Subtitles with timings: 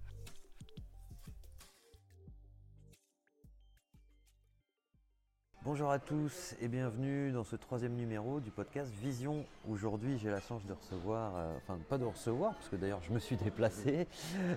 [5.70, 9.46] Bonjour à tous et bienvenue dans ce troisième numéro du podcast Vision.
[9.70, 13.14] Aujourd'hui, j'ai la chance de recevoir, euh, enfin pas de recevoir, parce que d'ailleurs je
[13.14, 14.08] me suis déplacé,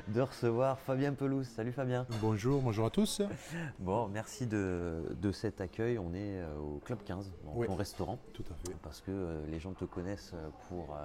[0.08, 1.46] de recevoir Fabien Pelouse.
[1.46, 2.06] Salut Fabien.
[2.22, 3.20] Bonjour, bonjour à tous.
[3.78, 5.98] Bon, merci de, de cet accueil.
[5.98, 7.66] On est euh, au Club 15, dans Oui.
[7.66, 8.74] ton restaurant, Tout à fait.
[8.82, 10.32] parce que euh, les gens te connaissent
[10.70, 10.96] pour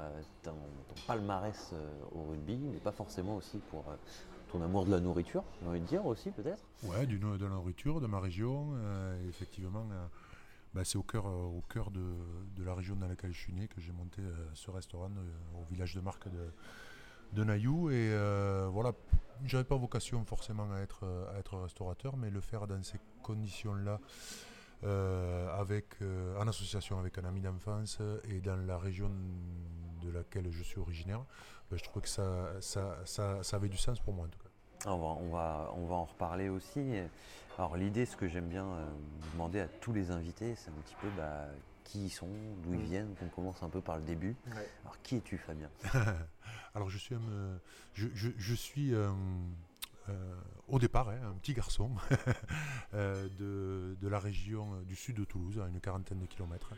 [0.41, 1.73] ton, ton palmarès
[2.15, 3.83] au rugby, mais pas forcément aussi pour
[4.51, 6.63] ton amour de la nourriture, j'ai envie de dire aussi peut-être.
[6.83, 8.71] Ouais, du, de la nourriture, de ma région.
[8.75, 10.05] euh, effectivement, euh,
[10.73, 12.03] bah, c'est au cœur, euh, au cœur de,
[12.55, 14.21] de la région dans laquelle je suis né que j'ai monté
[14.53, 15.11] ce restaurant
[15.59, 16.51] au village de Marque de,
[17.33, 17.89] de Nailloux.
[17.89, 18.11] Et
[18.71, 18.93] voilà,
[19.45, 23.99] j'avais pas vocation forcément à être, à être restaurateur, mais le faire dans ces conditions-là.
[25.59, 25.97] avec,
[26.39, 29.11] en association avec un ami d'enfance et dans la région
[30.01, 31.25] de laquelle je suis originaire,
[31.69, 34.39] bah, je trouvais que ça, ça, ça, ça avait du sens pour moi en tout
[34.39, 34.46] cas.
[34.85, 36.93] Ah, On va, on, va, on va en reparler aussi.
[37.57, 38.85] Alors l'idée, ce que j'aime bien euh,
[39.33, 41.47] demander à tous les invités, c'est un petit peu bah,
[41.83, 42.27] qui ils sont,
[42.63, 42.83] d'où ils Mm.
[42.83, 44.35] viennent, qu'on commence un peu par le début.
[44.83, 45.69] Alors qui es-tu Fabien?
[46.75, 47.57] Alors je suis euh,
[47.93, 49.15] je, je- je suis un,
[50.09, 50.35] euh,
[50.67, 51.91] au départ hein, un petit garçon
[52.93, 56.73] de, de la région du sud de Toulouse, à une quarantaine de kilomètres.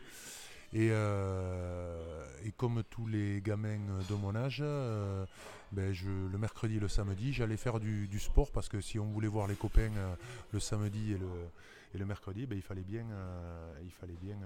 [0.72, 5.24] Et, euh, et comme tous les gamins de mon âge, euh,
[5.72, 8.98] ben je, le mercredi et le samedi, j'allais faire du, du sport parce que si
[8.98, 10.14] on voulait voir les copains euh,
[10.52, 11.28] le samedi et le,
[11.94, 13.04] et le mercredi, ben il fallait bien,
[13.82, 14.36] il fallait bien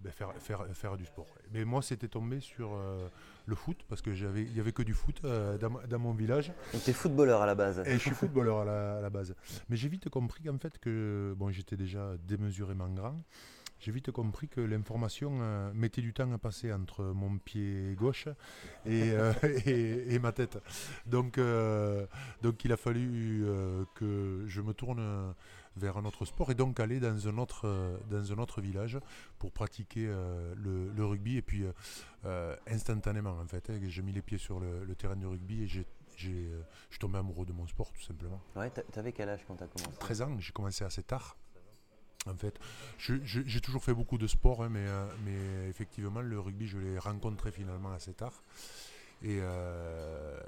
[0.00, 1.26] ben, faire, faire, faire du sport.
[1.52, 2.78] Mais moi, c'était tombé sur
[3.46, 6.52] le foot parce que j'avais, il y avait que du foot dans, mon village.
[6.72, 7.80] Donc tu es footballeur à la base.
[7.84, 9.34] Et je suis footballeur à la, à la base.
[9.68, 13.16] Mais j'ai vite compris qu'en fait, que bon, j'étais déjà démesurément grand.
[13.80, 18.26] J'ai vite compris que l'information euh, mettait du temps à passer entre mon pied gauche
[18.84, 19.32] et, euh,
[19.66, 20.58] et- et ma tête.
[21.06, 22.06] Donc, euh,
[22.42, 23.44] donc il a fallu
[23.94, 25.34] que je me tourne
[25.76, 28.98] vers un autre sport et donc aller dans un autre, dans un autre village
[29.38, 31.36] pour pratiquer le, le rugby.
[31.36, 31.64] Et puis
[32.66, 35.66] instantanément, en fait, hein, j'ai mis les pieds sur le, le terrain de rugby et
[35.68, 36.28] j'ai, je
[36.90, 38.40] suis tombé amoureux de mon sport tout simplement.
[38.56, 39.96] Ouais, t'a- t'avais quel âge quand t'as commencé?
[40.00, 41.36] 13 ans, j'ai commencé assez tard.
[42.26, 42.58] En fait,
[42.98, 46.98] j'ai toujours fait beaucoup de sport, hein, mais, euh, mais effectivement, le rugby, je l'ai
[46.98, 48.42] rencontré finalement assez tard.
[49.22, 50.38] Et, euh,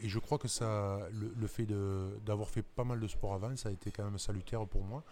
[0.00, 1.66] je crois que ça, le, fait
[2.24, 5.02] d'avoir fait pas mal de sport avant, ça a été quand même salutaire pour moi.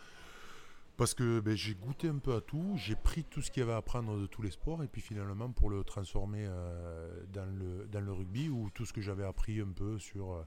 [0.98, 3.62] Parce que ben, j'ai goûté un peu à tout, j'ai pris tout ce qu'il y
[3.62, 7.46] avait à apprendre de tous les sports, et puis finalement pour le transformer euh, dans,
[7.46, 10.44] le, dans le rugby, ou tout ce que j'avais appris un peu sur,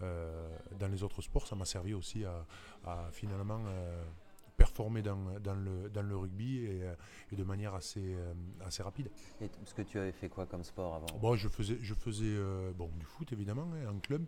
[0.00, 3.60] dans les autres sports, ça m'a servi aussi à, finalement
[4.56, 6.94] performer dans, dans le, dans le rugby et, euh,
[7.32, 8.32] et de manière assez, euh,
[8.64, 9.10] assez rapide.
[9.40, 11.18] Et Parce que tu avais fait quoi comme sport avant?
[11.20, 14.24] Bon, je faisais, je faisais euh, bon, du foot évidemment, hein, en club,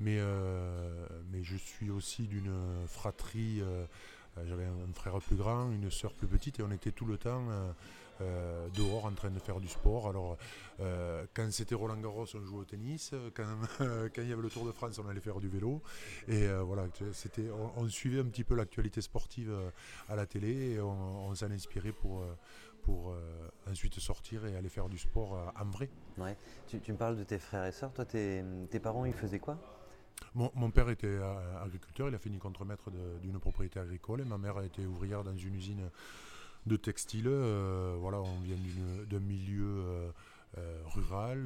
[0.00, 2.52] mais, euh, mais je suis aussi d'une
[2.86, 3.60] fratrie.
[3.60, 3.86] euh,
[4.44, 7.48] J'avais un frère plus grand, une sœur plus petite, et on était tout le temps
[8.20, 10.08] euh, dehors en train de faire du sport.
[10.08, 10.38] Alors,
[10.80, 13.12] euh, quand c'était Roland Garros, on jouait au tennis.
[13.34, 13.44] Quand,
[13.78, 15.82] quand il y avait le Tour de France, on allait faire du vélo.
[16.28, 19.54] Et euh, voilà, c'était, on, on suivait un petit peu l'actualité sportive
[20.08, 22.24] à la télé et on, on s'en inspirait pour,
[22.82, 23.14] pour
[23.68, 25.90] ensuite sortir et aller faire du sport en vrai.
[26.18, 26.36] Ouais.
[26.66, 27.92] Tu, tu me parles de tes frères et sœurs.
[27.92, 29.58] Toi, tes, tes parents, ils faisaient quoi?
[30.34, 31.18] Mon, mon père était
[31.62, 32.90] agriculteur, il a fini contremaître
[33.20, 35.90] d'une propriété agricole et ma mère a été ouvrière dans une usine
[36.66, 37.28] de textile.
[37.28, 38.56] Euh, voilà, on vient
[39.08, 40.10] d'un milieu euh,
[40.58, 41.44] euh, rural,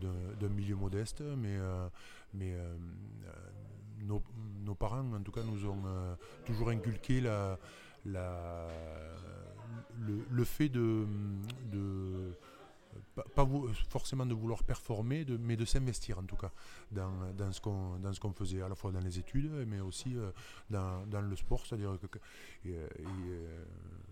[0.00, 1.56] d'un- milieu modeste, mais,
[2.34, 2.54] mais
[4.00, 4.22] nos,
[4.74, 5.82] parents, en tout cas, nous ont
[6.44, 7.56] toujours inculqué le,
[10.44, 11.06] fait de
[13.14, 13.46] pas,
[13.88, 16.50] forcément de vouloir performer, mais de s'investir en tout cas
[16.90, 20.30] dans, dans ce qu'on faisait, à la fois dans les études, mais aussi euh,
[20.70, 21.66] dans, le sport.
[21.66, 22.18] C'est-à-dire que
[22.66, 23.64] euh,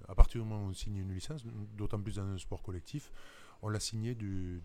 [0.08, 1.44] à partir du moment où on signe une licence,
[1.76, 3.10] d'autant plus dans un sport collectif,
[3.62, 4.62] on l'a signé du,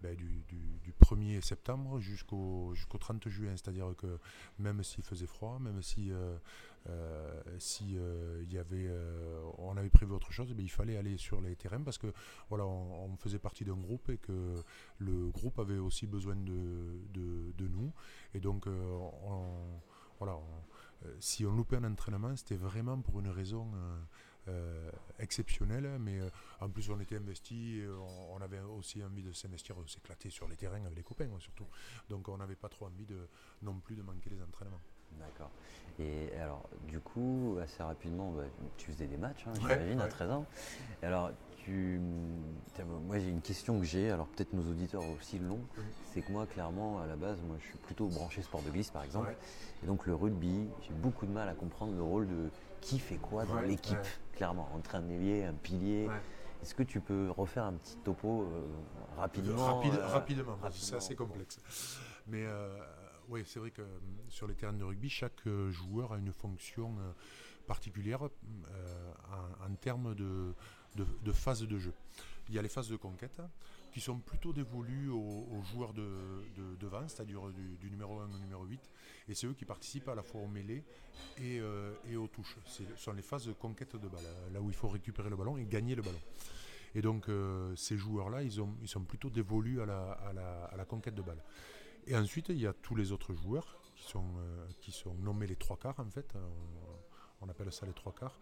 [0.00, 3.52] ben, du, 1er septembre jusqu'au jusqu'au 30 juin.
[3.56, 4.18] C'est-à-dire que
[4.58, 6.36] même s'il faisait froid, même si, euh,
[6.88, 8.90] euh, si euh, y avait,
[9.58, 12.12] on avait prévu autre chose, ben, il fallait aller sur les terrains parce que
[12.48, 14.62] voilà, on, faisait partie d'un groupe et que
[14.98, 17.92] le groupe avait aussi besoin de, nous.
[18.34, 18.68] Et donc,
[20.18, 20.38] voilà,
[21.20, 23.70] si on loupait un entraînement, c'était vraiment pour une raison
[24.46, 26.28] euh, exceptionnel, mais euh,
[26.60, 27.80] en plus on était investi,
[28.30, 31.66] on, avait aussi envie de s'investir, de s'éclater sur les terrains avec les copains surtout.
[32.10, 33.26] Donc on n'avait pas trop envie de,
[33.62, 34.82] non plus de manquer les entraînements.
[35.20, 35.50] D'accord.
[35.98, 38.42] Et alors, du coup, assez rapidement, bah,
[38.76, 40.46] tu faisais des matchs, hein, j'imagine, à 13 ans.
[41.02, 42.00] Et alors, tu,
[43.06, 45.60] moi, j'ai une question que j'ai, alors peut-être nos auditeurs aussi l'ont,
[46.12, 48.90] c'est que moi, clairement, à la base, moi, je suis plutôt branché sport de glisse,
[48.90, 49.34] par exemple.
[49.82, 52.50] Et donc, le rugby, j'ai beaucoup de mal à comprendre le rôle de
[52.80, 53.96] qui fait quoi dans l'équipe,
[54.34, 56.08] clairement, entre un ailier, un pilier.
[56.62, 58.62] Est-ce que tu peux refaire un petit topo euh,
[59.18, 61.58] rapidement, euh, Rapidement, c'est assez complexe.
[62.26, 62.78] Mais euh,
[63.28, 63.82] oui, c'est vrai que
[64.28, 66.96] sur les terrains de rugby, chaque joueur a une fonction
[67.66, 70.54] particulière en, termes de,
[70.96, 71.92] de, phase de jeu.
[72.48, 73.40] Il y a les phases de conquête
[73.92, 76.06] qui sont plutôt dévolues aux, joueurs de,
[76.80, 77.40] devant, c'est-à-dire
[77.80, 78.80] du, numéro 1 au numéro 8,
[79.28, 80.82] et c'est eux qui participent à la fois au mêlée
[81.38, 82.56] et, euh, aux touches.
[82.66, 85.56] Ce sont les phases de conquête de balle, là où il faut récupérer le ballon
[85.56, 86.20] et gagner le ballon.
[86.94, 91.14] Et donc euh, ces joueurs-là, ils, ils sont plutôt dévolus à la, à, la, conquête
[91.14, 91.42] de balle.
[92.06, 95.46] Et ensuite, il y a tous les autres joueurs qui sont, euh, qui sont nommés
[95.46, 96.34] les trois quarts en fait.
[96.34, 98.38] On, on appelle ça les trois quarts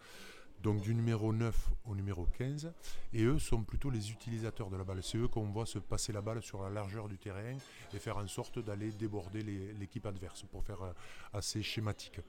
[0.63, 2.73] donc du numéro 9 au numéro 15,
[3.13, 5.03] et eux sont plutôt les utilisateurs de la balle.
[5.03, 7.57] C'est eux qu'on voit se passer la balle sur la largeur du terrain
[7.93, 10.93] et faire en sorte d'aller déborder l'équipe adverse, pour faire euh,
[11.33, 12.21] assez schématique.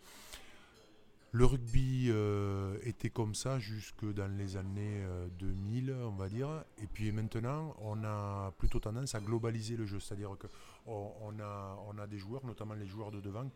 [1.31, 5.05] Le rugby euh, était comme ça jusque dans les années
[5.39, 6.65] 2000, euh, on va dire.
[6.81, 9.99] Et puis maintenant, on a plutôt tendance à globaliser le jeu.
[9.99, 10.37] C'est-à-dire
[10.87, 13.49] on a, des joueurs, notamment les joueurs de devant,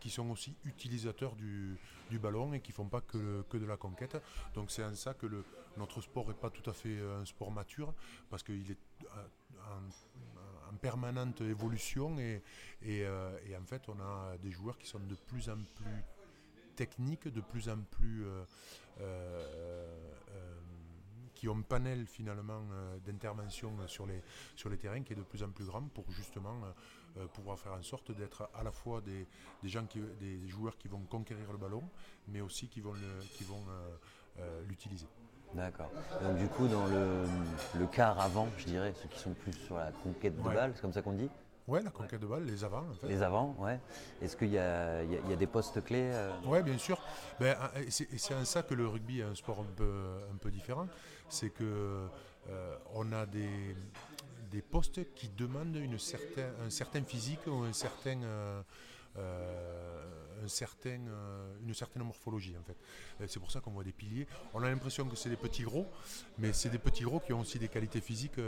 [0.00, 1.78] qui, sont aussi utilisateurs du,
[2.20, 4.16] ballon et qui ne font pas que, de la conquête.
[4.54, 5.26] Donc c'est en ça que
[5.76, 7.94] notre sport n'est pas tout à fait un sport mature,
[8.30, 8.78] parce qu'il est
[9.10, 12.40] en, en, permanente évolution euh,
[12.82, 16.04] et en fait on a des joueurs qui sont de plus en plus
[16.74, 18.44] techniques, de plus en plus euh,
[19.00, 20.03] euh, euh,
[21.44, 22.62] qui ont un panel finalement
[23.04, 24.22] d'intervention sur les,
[24.56, 26.54] sur les terrains qui est de plus en plus grand pour justement
[27.34, 29.26] pouvoir faire en sorte d'être à la fois des,
[29.62, 31.82] des, gens qui, des joueurs qui vont conquérir le ballon,
[32.28, 33.62] mais aussi qui vont, le, qui vont
[34.66, 35.06] l'utiliser.
[35.52, 35.90] D'accord.
[36.22, 37.26] Donc du coup, dans le,
[37.78, 40.80] le, quart avant, je dirais, ceux qui sont plus sur la conquête de balle, c'est
[40.80, 41.28] comme ça qu'on dit?
[41.66, 42.86] Oui, la conquête de balle, les avants.
[42.90, 43.08] En fait.
[43.08, 43.80] Les avants, ouais.
[44.20, 47.00] Est-ce qu'il y, y, a des postes clés euh Oui, bien sûr.
[47.40, 47.56] Ben,
[47.88, 50.86] c'est en ça que le rugby est un sport un peu, un peu différent.
[51.30, 53.74] C'est qu'on euh, on a des,
[54.50, 58.62] des postes qui demandent une certain, un certain physique ou un certain, euh,
[60.44, 61.00] un certain,
[61.66, 62.76] une certaine morphologie en fait.
[63.26, 64.26] C'est pour ça qu'on voit des piliers.
[64.52, 65.86] On a l'impression que c'est des petits gros,
[66.36, 68.38] mais c'est des petits gros qui ont aussi des qualités physiques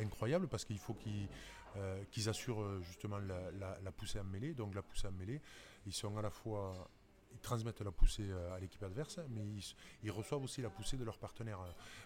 [0.00, 1.28] incroyables parce qu'il faut qu'ils
[1.76, 4.54] euh, qu'ils assurent euh, justement la, poussée en mêlée.
[4.54, 5.40] Donc la poussée en mêlée,
[5.86, 6.90] ils sont à la fois
[7.32, 9.44] ils transmettent la poussée euh, à l'équipe adverse, mais
[10.02, 11.58] ils, reçoivent aussi la poussée de leurs partenaires.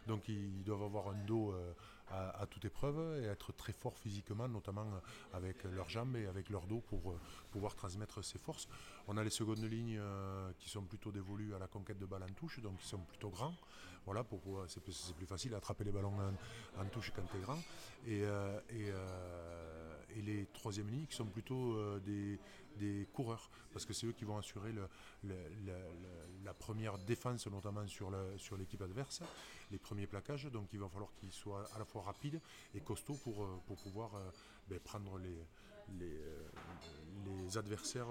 [0.09, 1.55] Donc ils, doivent avoir un dos
[2.11, 5.01] à, toute épreuve et être très forts physiquement, notamment
[5.33, 7.15] avec leurs jambes et avec leur dos pour
[7.53, 8.69] pouvoir transmettre ces forces.
[9.07, 10.03] On a les secondes lignes
[10.59, 13.31] qui sont plutôt dévolues à la conquête de balles en touche, donc ils sont plutôt
[13.31, 13.55] grands.
[14.07, 14.25] Voilà,
[14.67, 16.15] c'est plus, plus, facile d'attraper les ballons
[16.79, 17.59] en, touche quand tu es grand.
[18.07, 18.25] Et,
[20.17, 22.01] les troisième lignes qui sont plutôt euh,
[22.77, 24.73] des, coureurs, parce que c'est eux qui vont assurer
[25.23, 28.11] la première défense, notamment sur
[28.57, 29.23] l'équipe adverse,
[29.71, 30.47] les premiers plaquages.
[30.47, 32.41] Donc il va falloir qu'ils soient à la fois rapides
[32.75, 34.31] et costauds pour, euh, pouvoir euh,
[34.69, 35.37] ben, prendre les,
[37.57, 38.07] adversaires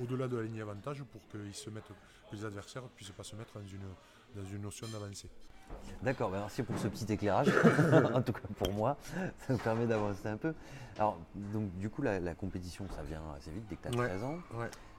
[0.00, 1.92] au-delà de la ligne avantage pour se mettent,
[2.28, 3.88] que les adversaires puissent pas se mettre dans une,
[4.36, 5.30] dans une notion d'avancée.
[6.02, 7.48] D'accord, ben, merci pour ce petit éclairage.
[8.14, 8.96] en tout cas pour moi,
[9.46, 10.54] ça me permet d'avancer un peu.
[10.98, 14.24] Alors, donc du coup, la, compétition, ça vient assez vite dès que tu as 13
[14.24, 14.38] ans.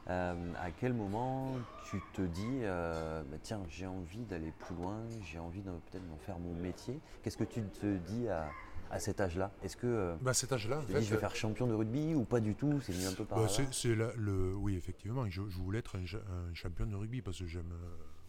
[0.10, 1.58] Euh, à quel moment
[1.89, 6.08] tu te dis, euh, bah, tiens, j'ai envie d'aller plus loin, j'ai envie de peut-être
[6.08, 8.50] d'en faire mon métier Qu'est-ce que tu te dis à,
[8.89, 9.51] à cet âge-là?
[9.63, 12.56] Est-ce que euh, bah, cet âge-là, je vais faire champion de rugby ou pas du
[12.56, 12.79] tout?
[12.82, 16.96] C'est un peu par bah, c'est, le, Oui, effectivement, je, voulais être un, champion de
[16.96, 17.74] rugby parce que j'aime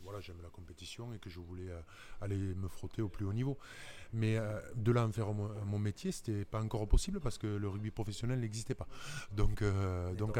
[0.09, 1.71] voilà, j'aime la compétition et que je voulais
[2.23, 3.59] aller me frotter au plus haut niveau.
[4.15, 4.39] Mais
[4.75, 7.91] de là en faire mon, mon métier, c'était pas encore possible parce que le rugby
[7.91, 8.89] professionnel n'existait pas.
[9.33, 9.63] Donc,
[10.17, 10.39] donc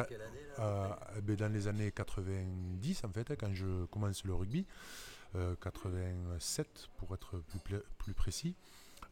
[0.57, 4.67] ben, dans les années 90, en fait, quand je commence le rugby,
[5.35, 8.55] 87 pour être plus, plus précis,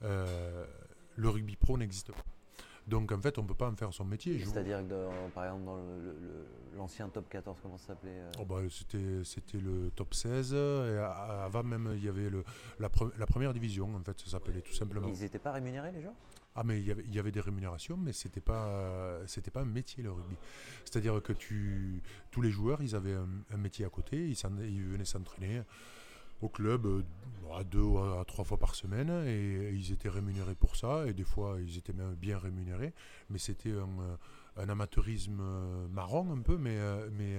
[0.00, 2.24] le rugby pro n'existe pas.
[2.86, 4.38] Donc en fait, on ne peut pas en faire son métier.
[4.44, 5.78] C'est-à-dire que par exemple dans
[6.76, 10.52] l'ancien top 14, comment ça s'appelait euh oh bah, C'était le top 16.
[10.52, 12.44] Et avant même, il y avait le,
[12.78, 15.08] la, première division, en fait, ça s'appelait tout simplement.
[15.08, 16.14] Ils n'étaient pas rémunérés les joueurs
[16.58, 20.10] ah mais il y, avait, des rémunérations, mais c'était pas c'était pas un métier le
[20.10, 20.36] rugby.
[20.86, 23.12] C'est-à-dire que tu tous les joueurs ils avaient
[23.52, 25.60] un, métier à côté, ils, ils venaient s'entraîner
[26.42, 27.02] au club euh,
[27.54, 31.14] à deux ou à trois fois par semaine et ils étaient rémunérés pour ça et
[31.14, 32.92] des fois ils étaient même bien rémunérés.
[33.30, 36.76] Mais c'était un, euh, amateurisme euh, marrant un peu mais,
[37.12, 37.36] mais,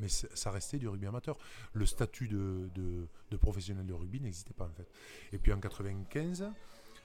[0.00, 1.38] mais ça restait du rugby amateur.
[1.74, 4.88] Le statut de, de, professionnel de rugby n'existait pas en fait.
[5.32, 6.50] Et puis en 95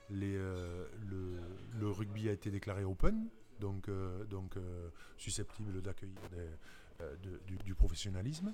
[0.09, 3.27] les, le, rugby a été déclaré open
[3.59, 3.89] donc,
[4.29, 4.55] donc
[5.17, 6.15] susceptible d'accueillir
[7.65, 8.53] du, professionnalisme.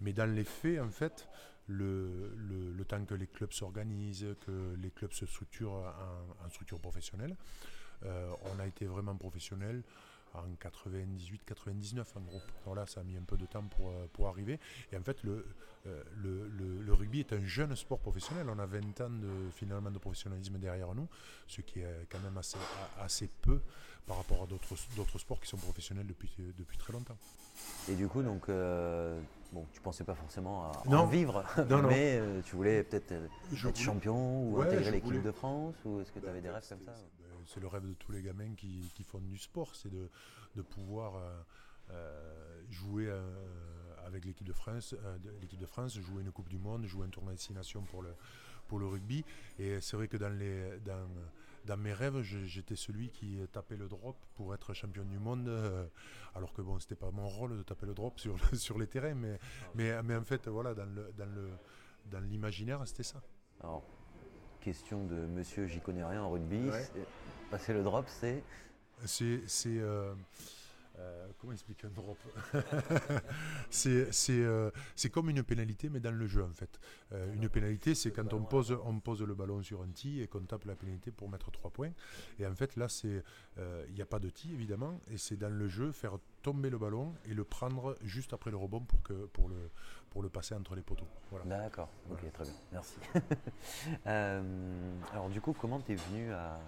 [0.00, 1.28] Mais dans les faits en fait
[1.68, 5.94] le, le, temps que les clubs s'organisent, que les clubs se structurent
[6.44, 7.36] en, structure professionnelle.
[8.04, 9.82] Euh, on a été vraiment professionnel
[10.34, 12.40] en 98-99 en gros.
[12.64, 14.58] Voilà, ça a mis un peu de temps pour, euh, pour arriver.
[14.92, 15.46] Et en fait, le,
[15.86, 16.48] euh, le,
[16.80, 18.46] le, rugby est un jeune sport professionnel.
[18.48, 21.08] On a 20 ans de, finalement de professionnalisme derrière nous,
[21.46, 22.58] ce qui est quand même assez,
[22.98, 23.60] assez peu
[24.06, 27.18] par rapport à d'autres sports qui sont professionnels depuis, depuis très longtemps.
[27.88, 29.18] Et du coup, donc, euh,
[29.52, 31.44] bon, tu pensais pas forcément à en vivre,
[31.88, 36.18] mais euh, tu voulais peut-être être champion ou intégrer l'équipe de France, ou est-ce que
[36.18, 36.92] tu avais des rêves comme ça
[37.48, 40.08] C'est le rêve de tous les gamins qui, font du sport, c'est de,
[40.54, 41.14] de, pouvoir
[42.68, 43.10] jouer
[44.04, 44.94] avec l'équipe de France,
[45.40, 48.14] l'équipe de France, jouer une Coupe du Monde, jouer un tournoi de destination pour le,
[48.68, 49.24] pour le rugby.
[49.58, 51.08] Et c'est vrai que dans les dans,
[51.68, 55.86] dans mes rêves, j'étais celui qui tapait le drop pour être champion du monde, euh,
[56.34, 59.14] alors que bon, c'était pas mon rôle de taper le drop sur, sur les terrains,
[59.14, 59.38] mais,
[59.74, 61.50] mais, mais en fait, voilà, dans le dans le
[62.06, 63.20] dans l'imaginaire, c'était ça.
[63.60, 63.84] Alors,
[64.60, 66.70] question de monsieur, j'y connais rien en rugby,
[67.50, 68.42] passer le drop, c'est
[69.04, 69.42] C'est.
[69.66, 70.14] Euh,
[70.98, 72.18] euh, comment expliquer un drop?
[73.86, 76.80] Euh, C'est comme une pénalité, mais dans le jeu en fait.
[77.34, 80.40] Une pénalité, c'est quand on pose, on pose le ballon sur un tee et qu'on
[80.40, 81.92] tape la pénalité pour mettre 3 points.
[82.38, 85.68] Et en fait, là, il n'y a pas de tee évidemment, et c'est dans le
[85.68, 89.48] jeu faire tomber le ballon et le prendre juste après le rebond pour, que, pour,
[89.48, 89.70] le,
[90.10, 91.08] pour le passer entre les poteaux.
[91.44, 92.96] D'accord, ok, très bien, merci.
[95.12, 96.58] alors du coup, comment tu es venu à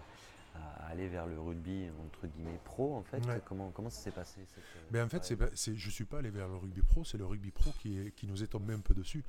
[0.54, 3.22] à aller vers le rugby entre guillemets pro en fait.
[3.44, 6.18] Comment, comment ça s'est passé cette, euh, ben, en fait c'est, c'est, je suis pas
[6.18, 8.74] allé vers le rugby pro c'est le rugby pro qui, est, qui nous est tombé
[8.74, 9.24] un peu dessus.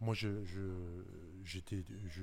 [0.00, 0.60] Moi je, je
[1.44, 2.22] j'étais je,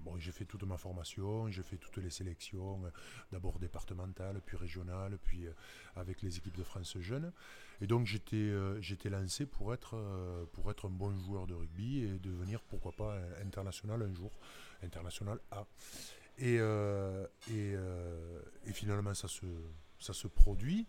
[0.00, 2.90] bon, j'ai fait toute ma formation j'ai fait toutes les sélections euh,
[3.32, 5.52] d'abord départementales puis régionales puis euh,
[5.96, 7.32] avec les équipes de France jeunes.
[7.82, 9.96] Et donc j'étais j'étais lancé pour être
[10.52, 14.30] pour être un bon joueur de rugby et devenir pourquoi pas international un jour.
[14.82, 15.66] International A
[16.40, 20.86] et, euh, euh, et, finalement, ça se, produit.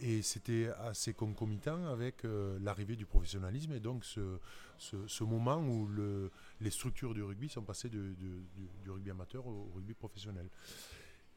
[0.00, 6.30] Et c'était assez concomitant avec euh, l'arrivée du professionnalisme et donc ce, moment où le,
[6.60, 8.14] les structures du rugby sont passées du,
[8.86, 10.48] rugby amateur au rugby professionnel.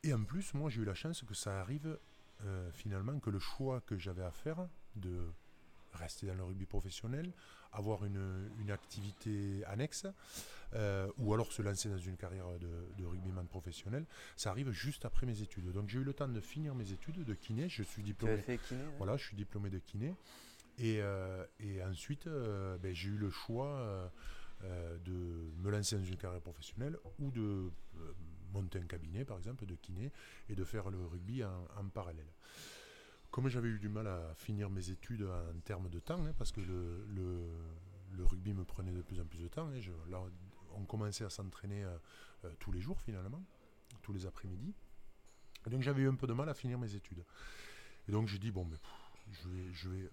[0.03, 1.97] Et en plus, moi j'ai eu la chance que ça arrive
[2.73, 5.19] finalement, que le choix que j'avais à faire de
[5.93, 7.31] rester dans le rugby professionnel,
[7.71, 10.05] avoir une activité annexe,
[10.75, 15.05] euh, ou alors se lancer dans une carrière de, de, rugbyman professionnel, ça arrive juste
[15.05, 15.71] après mes études.
[15.71, 18.37] Donc j'ai eu le temps de finir mes études de kiné, je suis diplômé.
[18.37, 20.15] Fait kiné Voilà, je suis diplômé de kiné.
[20.77, 24.11] Et, euh, et ensuite, euh, ben, j'ai eu le choix
[25.05, 27.71] de me lancer dans une carrière professionnelle ou de
[28.53, 30.11] monter un cabinet, par exemple, de kiné,
[30.49, 32.27] et de faire le rugby en, en parallèle
[33.31, 36.51] comme j'avais eu du mal à finir mes études en termes de temps, hein, parce
[36.51, 37.05] que le,
[38.17, 40.21] le, rugby me prenait de plus en plus de temps, hein, je, là,
[40.75, 41.97] on commençait à s'entraîner euh,
[42.45, 43.43] euh, tous les jours finalement,
[44.01, 44.73] tous les après-midi.
[45.67, 47.23] Donc j'avais eu un peu de mal à finir mes études.
[48.07, 48.77] Et donc j'ai dit, bon, mais,
[49.31, 50.09] je, vais, je vais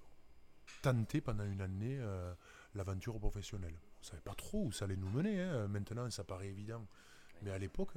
[0.83, 2.35] tenter pendant une année euh,
[2.75, 3.75] l'aventure professionnelle.
[3.97, 5.69] On ne savait pas trop où ça allait nous mener, hein.
[5.69, 6.87] maintenant ça paraît évident.
[7.43, 7.97] Mais à l'époque,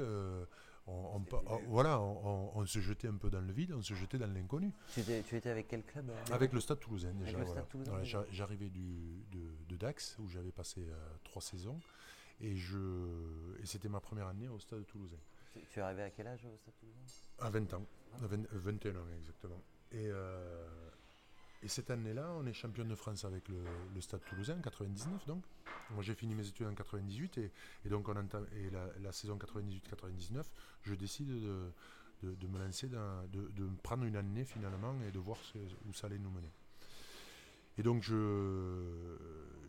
[0.90, 1.24] on,
[1.68, 4.72] voilà, on, se jetait un peu dans le vide, on se jetait dans l'inconnu.
[4.94, 8.26] Tu, étais avec quel club euh, Avec le Stade Toulousain déjà.
[8.32, 10.86] J'arrivais de, Dax où j'avais passé
[11.24, 11.80] trois saisons
[12.42, 15.18] et, et c'était ma première année au Stade Toulousain.
[15.72, 17.00] Tu, es arrivé à quel âge au Stade Toulousain?
[17.40, 17.86] À 20 ans,
[18.22, 19.62] à 21 ans exactement.
[19.92, 20.90] Et, euh,
[21.62, 25.44] et cette année-là, on est champion de France avec le, Stade Toulousain, 99 donc.
[25.92, 27.52] Moi j'ai fini mes études en 98 et,
[27.90, 28.70] donc on entame, et
[29.02, 30.44] la, saison 98-99,
[30.84, 31.72] je décide de,
[32.24, 35.38] de, me lancer, de, prendre une année finalement et de voir
[35.88, 36.52] où ça allait nous mener.
[37.80, 39.16] Et donc je,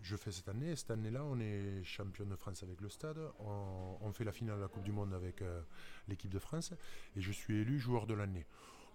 [0.03, 0.73] je fais cette année.
[0.73, 3.19] Et cette année-là, on est champion de France avec le Stade.
[3.39, 5.61] On, fait la finale de la Coupe du Monde avec euh,
[6.09, 6.73] l'équipe de France.
[7.17, 8.45] Et je suis élu joueur de l'année.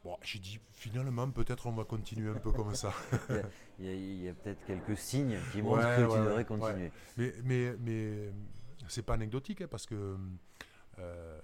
[0.03, 2.93] Bon, j'ai dit finalement peut-être on va continuer un peu comme ça.
[3.79, 6.91] il y a, peut-être quelques signes qui montrent que tu devrais continuer.
[7.17, 8.34] Mais, mais, mais
[8.89, 10.17] c'est pas anecdotique hein, parce que
[11.00, 11.39] euh,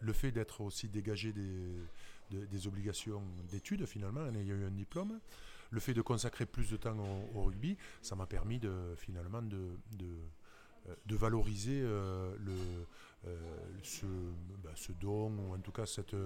[0.00, 4.70] le fait d'être aussi dégagé des, des obligations d'études finalement, il y a eu un
[4.70, 5.18] diplôme
[5.70, 6.96] le fait de consacrer plus de temps
[7.34, 10.06] au, rugby, ça m'a permis de, finalement de, de,
[10.88, 12.52] euh, valoriser euh, le,
[13.26, 14.32] euh,
[14.62, 16.16] bah, ce, don, ou en tout cas cette,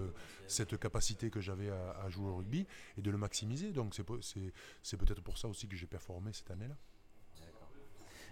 [0.47, 2.67] cette capacité que j'avais à, jouer au rugby,
[2.99, 3.73] et de le maximiser.
[3.73, 6.77] Donc c'est peut-être pour ça aussi que j'ai performé cette année-là.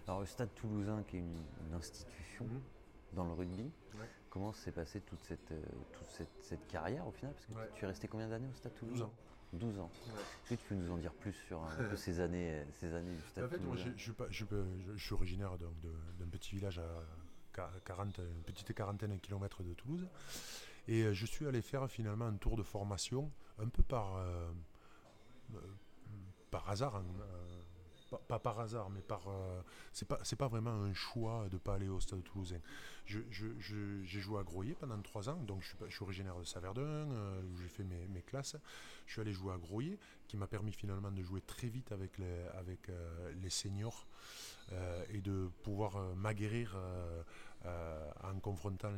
[0.06, 2.60] Alors le Stade toulousain, qui est une, institution mhm.
[3.12, 3.70] dans le rugby,
[4.30, 5.52] comment s'est passée toute, cette,
[5.92, 7.34] toute cette, carrière au final?
[7.34, 8.96] Parce que tu es resté combien d'années au Stade toulousain?
[8.96, 9.12] 12 ans.
[9.55, 11.61] Est-ce que tu peux nous en dire plus sur
[11.97, 16.78] ces années, ces années du En fait, moi, je, je, suis originaire d'un petit village
[16.78, 20.07] à 40, une petite quarantaine de kilomètres de Toulouse.
[20.87, 24.50] Et euh, je suis allé faire finalement un tour de formation, un peu par, euh,
[25.55, 25.59] euh,
[26.50, 27.05] par hasard, hein,
[28.08, 29.28] pas, par hasard, mais par.
[29.28, 29.62] Euh,
[29.92, 32.60] c'est pas, pas vraiment un choix de pas aller au Stade Toulousain.
[33.06, 37.56] j'ai joué à Groyer pendant trois ans, donc je suis, originaire de Saverdun, euh, où
[37.58, 38.56] j'ai fait mes, classes.
[39.06, 42.18] Je suis allé jouer à Groyer, qui m'a permis finalement de jouer très vite avec
[42.18, 44.06] les, euh, seniors
[45.10, 46.76] et de pouvoir m'aguerrir
[47.64, 48.92] en confrontant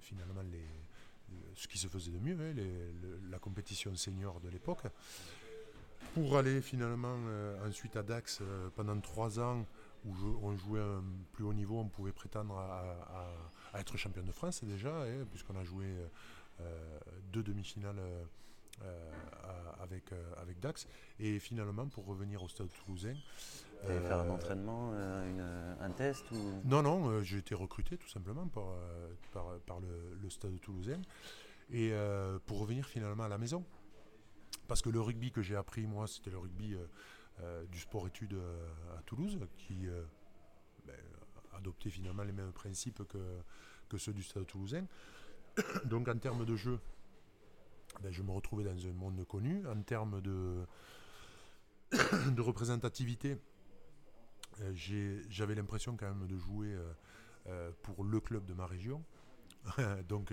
[0.00, 0.42] finalement
[1.54, 2.54] ce qui se faisait de mieux, hein,
[3.30, 4.82] la compétition senior de l'époque
[6.14, 9.66] pour aller finalement euh, ensuite à Dax euh, pendant trois ans
[10.06, 14.62] où on jouait un plus haut niveau, on pouvait prétendre à, être champion de France
[14.62, 15.86] déjà, hein, puisqu'on a joué
[16.60, 16.98] euh,
[17.32, 17.96] deux demi-finales
[19.80, 20.86] avec, avec Dax.
[21.18, 23.14] Et finalement, pour revenir au stade toulousain.
[23.86, 24.92] Faire un entraînement,
[25.80, 26.60] un test ou...
[26.66, 28.76] Non, non, j'ai été recruté tout simplement par,
[29.64, 31.00] par, le, le, stade toulousain.
[31.72, 31.94] Et
[32.44, 33.64] pour revenir finalement à la maison.
[34.66, 36.86] Parce que le rugby que j'ai appris, moi, c'était le rugby euh,
[37.40, 39.86] euh, du sport-études euh, à Toulouse, qui
[40.86, 40.96] ben,
[41.52, 44.86] adoptait finalement les mêmes principes que, ceux du stade toulousain.
[45.84, 46.80] Donc en termes de jeu,
[48.02, 49.64] ben, je me retrouvais dans un monde connu.
[49.68, 50.66] En termes de,
[52.38, 53.36] représentativité,
[55.28, 56.76] j'avais l'impression quand même de jouer
[57.82, 59.04] pour le club de ma région.
[60.08, 60.32] Donc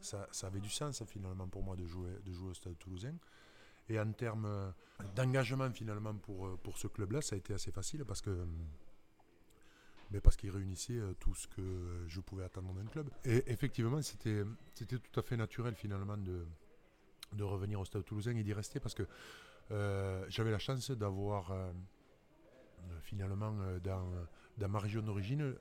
[0.00, 2.12] ça, avait du sens finalement pour moi de jouer
[2.44, 3.16] au stade toulousain.
[3.88, 4.70] Et en termes euh,
[5.14, 8.46] d'engagement finalement pour, euh, pour ce club-là, ça a été assez facile parce que
[10.12, 13.10] mais parce qu'il réunissait euh, tout ce que je pouvais attendre d'un club.
[13.24, 14.44] Et effectivement, c'était,
[14.74, 16.46] c'était tout à fait naturel finalement de,
[17.32, 19.04] de revenir au Stade Toulousain et d'y rester parce que
[20.28, 21.52] j'avais la chance d'avoir
[23.02, 24.08] finalement dans,
[24.58, 25.56] dans, ma région d'origine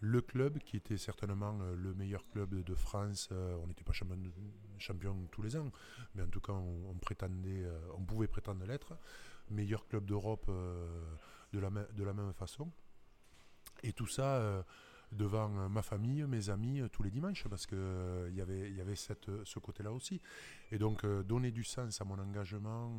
[0.00, 3.28] le club qui était certainement euh, le meilleur club de France.
[3.32, 5.70] Euh, on n'était pas champion, tous les ans,
[6.14, 8.96] mais en tout cas, on, prétendait, euh, on pouvait prétendre l'être.
[9.50, 10.50] Meilleur club d'Europe
[11.52, 12.70] de, la, même façon.
[13.82, 14.64] Et tout ça
[15.10, 17.76] devant ma famille, mes amis, tous les dimanches, parce qu'il
[18.28, 18.40] il y
[18.80, 20.20] avait, ce côté-là aussi.
[20.70, 22.96] Et donc, donner du sens à mon engagement.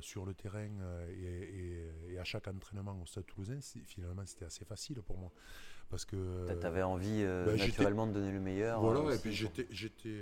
[0.00, 5.02] Sur le terrain euh, et, à chaque entraînement au Stade Toulousain, finalement c'était assez facile
[5.02, 5.32] pour moi.
[5.92, 6.48] Parce que.
[6.60, 8.80] Tu avais envie euh, ben, naturellement de donner le meilleur.
[8.80, 10.20] Voilà, et puis j'étais, j'étais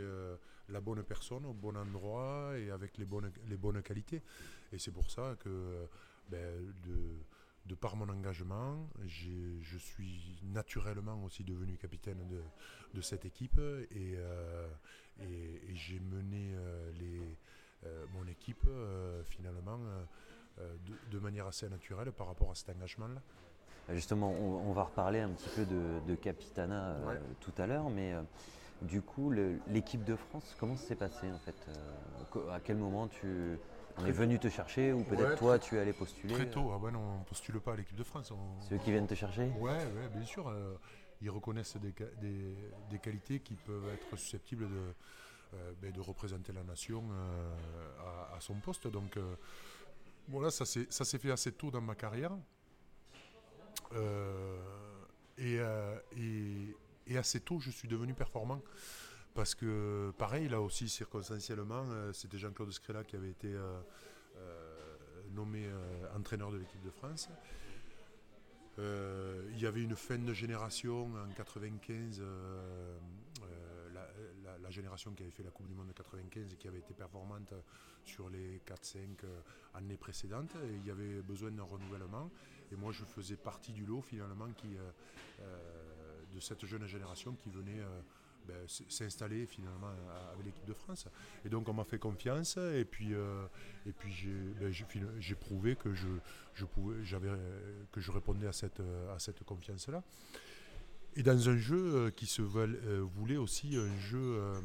[0.68, 4.22] la bonne personne au bon endroit et avec les bonnes, les bonnes qualités.
[4.72, 5.86] Et c'est pour ça que
[6.28, 7.16] ben, de,
[7.66, 12.42] de par mon engagement, je suis naturellement aussi devenu capitaine de,
[12.92, 13.58] de cette équipe
[13.90, 14.16] et,
[15.22, 16.54] et j'ai mené
[16.98, 17.38] les
[17.86, 19.80] euh, mon équipe euh, finalement
[20.58, 20.76] euh,
[21.10, 23.22] de, manière assez naturelle par rapport à cet engagement-là.
[23.92, 26.96] Justement, on, va reparler un petit peu de, de Capitana
[27.40, 28.14] tout à l'heure, mais
[28.82, 29.30] du coup,
[29.68, 31.56] l'équipe de France, comment ça s'est passé en fait
[32.52, 33.58] À quel moment tu
[33.98, 36.78] on est venu te chercher ou peut-être toi tu es allé postuler Très tôt, ah
[36.78, 38.32] ouais, non, on ne postule pas à l'équipe de France.
[38.68, 39.50] Ceux qui viennent te chercher?
[39.58, 40.52] Oui, ouais, bien sûr.
[41.20, 41.92] ils reconnaissent des,
[42.90, 44.94] des, qualités qui peuvent être susceptibles de,
[45.54, 48.86] euh, ben, de représenter la nation euh, à, son poste.
[48.86, 49.34] Donc euh,
[50.28, 52.32] voilà, ça s'est fait assez tôt dans ma carrière.
[55.38, 55.58] Et,
[57.06, 58.62] et, assez tôt, je suis devenu performant
[59.34, 63.54] Parce que, pareil, là aussi, circonstanciellement, c'était Jean-Claude Scrella qui avait été
[65.32, 65.68] nommé
[66.16, 67.28] entraîneur de l'équipe de France.
[68.78, 72.22] il y avait une fin de génération en 95
[74.70, 76.94] la, génération qui avait fait la Coupe du Monde de 95 et qui avait été
[76.94, 77.52] performante
[78.04, 79.40] sur les 4-5 euh,
[79.74, 80.54] années précédentes.
[80.64, 82.30] Et il y avait besoin d'un renouvellement.
[82.72, 84.90] Et moi, je faisais partie du lot finalement qui, euh,
[85.40, 87.82] euh, de cette jeune génération qui venait
[88.46, 89.90] ben, s'installer finalement
[90.32, 91.08] avec l'équipe de France.
[91.44, 93.12] Et donc on m'a fait confiance et puis,
[93.84, 94.28] et puis
[94.60, 94.72] ben,
[95.18, 96.08] j'ai prouvé que je,
[96.54, 97.02] je pouvais,
[97.90, 98.80] que je répondais à cette,
[99.12, 100.04] à cette confiance-là.
[101.16, 104.60] Et dans un jeu euh, qui se euh, voulait aussi un jeu euh,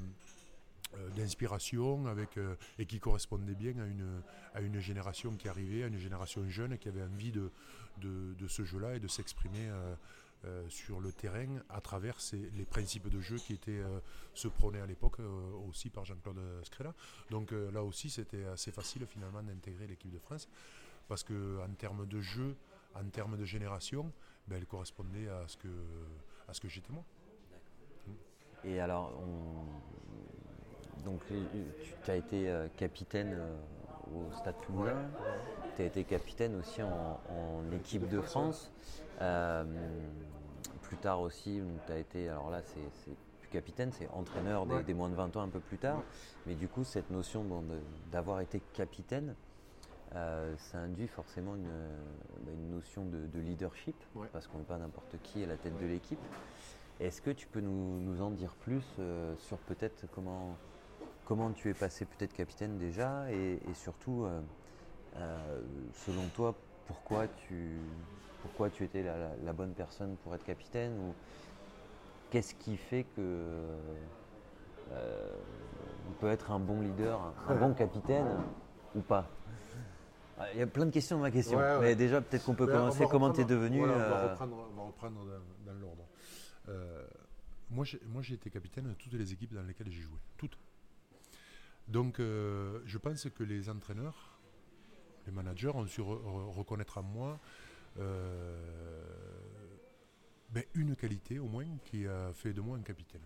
[1.16, 2.40] d'inspiration avec
[2.80, 4.22] et qui correspondait bien à une,
[4.54, 7.52] à une génération qui arrivait, à une génération jeune qui avait envie de,
[7.98, 9.70] de, ce jeu-là et de s'exprimer
[10.70, 12.16] sur le terrain à travers
[12.54, 13.84] les principes de jeu qui étaient
[14.34, 15.18] se prônés à l'époque
[15.68, 16.94] aussi par Jean-Claude Scrella.
[17.30, 20.48] Donc là aussi c'était assez facile finalement d'intégrer l'équipe de France
[21.10, 22.56] parce qu'en termes de jeu,
[22.94, 24.14] en termes de génération,
[24.48, 25.68] ben, elle correspondait à ce que
[26.48, 27.04] à ce que j'étais moi.
[28.64, 29.12] Et alors,
[31.06, 31.22] donc,
[32.04, 33.56] tu as été euh, capitaine euh,
[34.12, 35.08] au Stade Toulousain,
[35.76, 38.72] tu as été capitaine aussi en, équipe de France.
[39.22, 39.64] Euh,
[40.82, 45.10] plus tard aussi, tu as été, alors là, c'est plus capitaine, c'est entraîneur des, moins
[45.10, 46.02] de 20 ans un peu plus tard.
[46.48, 47.46] Mais du coup, cette notion
[48.12, 49.36] d'avoir été capitaine,
[50.12, 51.70] ça induit forcément une,
[52.46, 53.96] bah, notion de, leadership,
[54.32, 56.20] parce qu'on n'est pas n'importe qui à la tête de l'équipe.
[57.00, 60.56] Est-ce que tu peux nous, en dire plus euh, sur peut-être comment,
[61.26, 64.40] comment tu es passé peut-être capitaine déjà et, surtout, euh,
[65.18, 65.62] euh,
[66.06, 66.56] selon toi,
[66.88, 67.78] pourquoi tu,
[68.44, 71.14] pourquoi tu étais la, bonne personne pour être capitaine ou
[72.32, 73.76] qu'est-ce qui fait que
[74.92, 78.38] on peut être un bon leader, un bon capitaine
[78.96, 79.28] ou pas?
[80.54, 81.60] Il y a plein de questions dans ma question.
[81.82, 83.06] Mais déjà, peut-être qu'on peut commencer.
[83.10, 85.26] Comment tu es devenu On va reprendre,
[85.66, 86.08] dans l'ordre.
[86.70, 87.06] Euh,
[87.70, 90.20] moi, j'ai été capitaine de toutes les équipes dans lesquelles j'ai joué.
[90.38, 90.58] Toutes.
[91.88, 94.40] Donc, euh, je pense que les entraîneurs,
[95.28, 97.40] les managers ont su reconnaître en moi
[98.00, 99.04] euh,
[100.50, 103.22] ben, une qualité au moins qui a fait de moi un capitaine.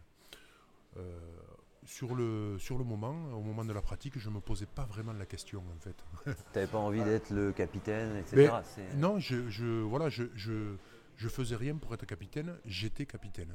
[1.90, 4.86] Sur, le, sur le moment, au moment de la pratique, je ne me posais pas
[4.86, 5.96] vraiment la question en fait.
[6.26, 8.52] tu n'avais pas envie d'être le capitaine, etc.
[8.96, 10.76] Non, je, je, voilà, je, je
[11.20, 13.54] je faisais rien pour être capitaine, j'étais capitaine.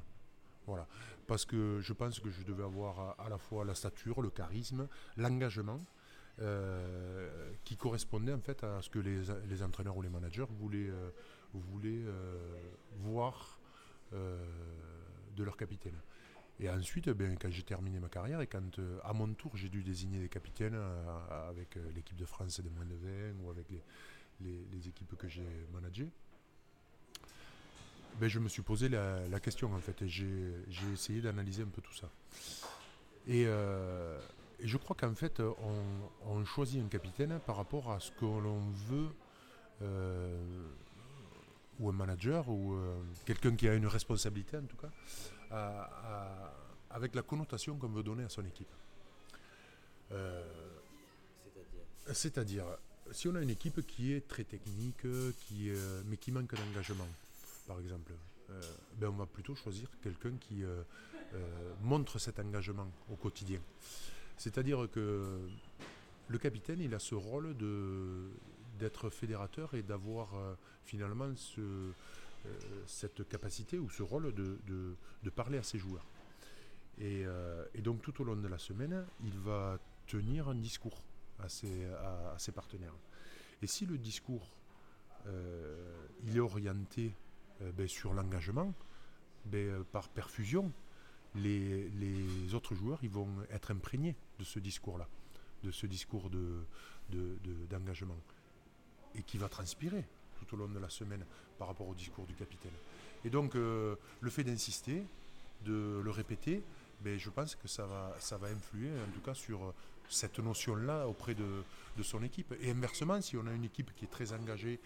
[0.66, 0.86] Voilà.
[1.26, 4.86] Parce que je pense que je devais avoir à, la fois la stature, le charisme,
[5.16, 5.80] l'engagement,
[6.40, 11.10] euh, qui correspondait en fait à ce que les, entraîneurs ou les managers voulaient, euh,
[11.54, 12.58] euh,
[12.98, 13.60] voir
[14.12, 15.98] de leur capitaine.
[16.60, 19.82] Et ensuite, ben, quand j'ai terminé ma carrière et quand à mon tour j'ai dû
[19.82, 20.78] désigner des capitaines
[21.50, 23.66] avec l'équipe de France des moins de 20 ou avec
[24.40, 26.08] les, équipes que j'ai managées,
[28.20, 31.82] ben, je me suis posé la, question en fait et j'ai essayé d'analyser un peu
[31.82, 32.08] tout ça.
[33.28, 34.20] Euh,
[34.60, 35.40] et, je crois qu'en fait
[36.26, 39.08] on, choisit un capitaine par rapport à ce que l'on veut
[39.82, 40.68] euh,
[41.80, 44.90] ou un manager ou euh, quelqu'un qui a une responsabilité en tout cas
[46.90, 48.72] avec la connotation qu'on veut donner à son équipe.
[52.12, 52.64] C'est-à-dire
[53.10, 55.06] si on a une équipe qui est très technique,
[55.46, 55.70] qui,
[56.06, 57.08] mais qui manque d'engagement,
[57.66, 58.12] par exemple,
[58.50, 58.60] euh,
[58.98, 60.82] ben on va plutôt choisir quelqu'un qui euh,
[61.34, 63.60] euh, montre cet engagement au quotidien.
[64.36, 65.38] C'est-à-dire que
[66.28, 67.54] le capitaine, il a ce rôle
[68.78, 70.28] d'être fédérateur et d'avoir
[70.84, 71.92] finalement ce,
[72.86, 76.06] cette capacité ou ce rôle de, parler à ses joueurs.
[76.98, 77.24] Et,
[77.74, 81.02] et, donc tout au long de la semaine, il va tenir un discours
[81.38, 82.94] à ses, partenaires.
[83.62, 84.54] Et si le discours
[86.26, 87.14] il est orienté
[87.62, 88.74] euh, ben, sur l'engagement,
[89.44, 90.72] ben, euh, par perfusion,
[91.36, 95.08] les, autres joueurs ils vont être imprégnés de ce discours-là,
[95.62, 96.30] de ce discours
[97.70, 98.14] d'engagement,
[99.14, 100.04] de, et qui va transpirer
[100.34, 101.24] tout au long de la semaine
[101.58, 102.72] par rapport au discours du capitaine.
[103.24, 105.04] Et donc euh, le fait d'insister,
[105.64, 106.62] de le répéter,
[107.00, 109.74] ben, je pense que ça va, influer en tout cas sur
[110.08, 111.62] cette notion-là auprès de,
[112.02, 112.54] son équipe.
[112.60, 114.80] Et inversement, si on a une équipe qui est très engagée,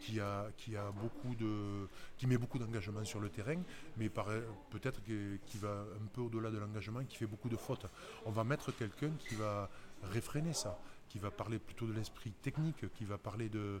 [0.00, 0.18] qui,
[0.56, 3.60] qui met beaucoup d'engagement sur le terrain,
[3.96, 7.86] mais peut-être qui va un peu au-delà de l'engagement, qui fait beaucoup de fautes,
[8.24, 9.68] on va mettre quelqu'un qui va
[10.02, 10.78] réfréner ça
[11.14, 13.80] qui va parler plutôt de l'esprit technique, qui va parler de,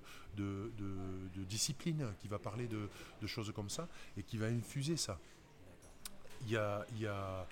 [1.48, 5.18] discipline, qui va parler de, choses comme ça, et qui va infuser ça.
[6.42, 7.46] Il y a, a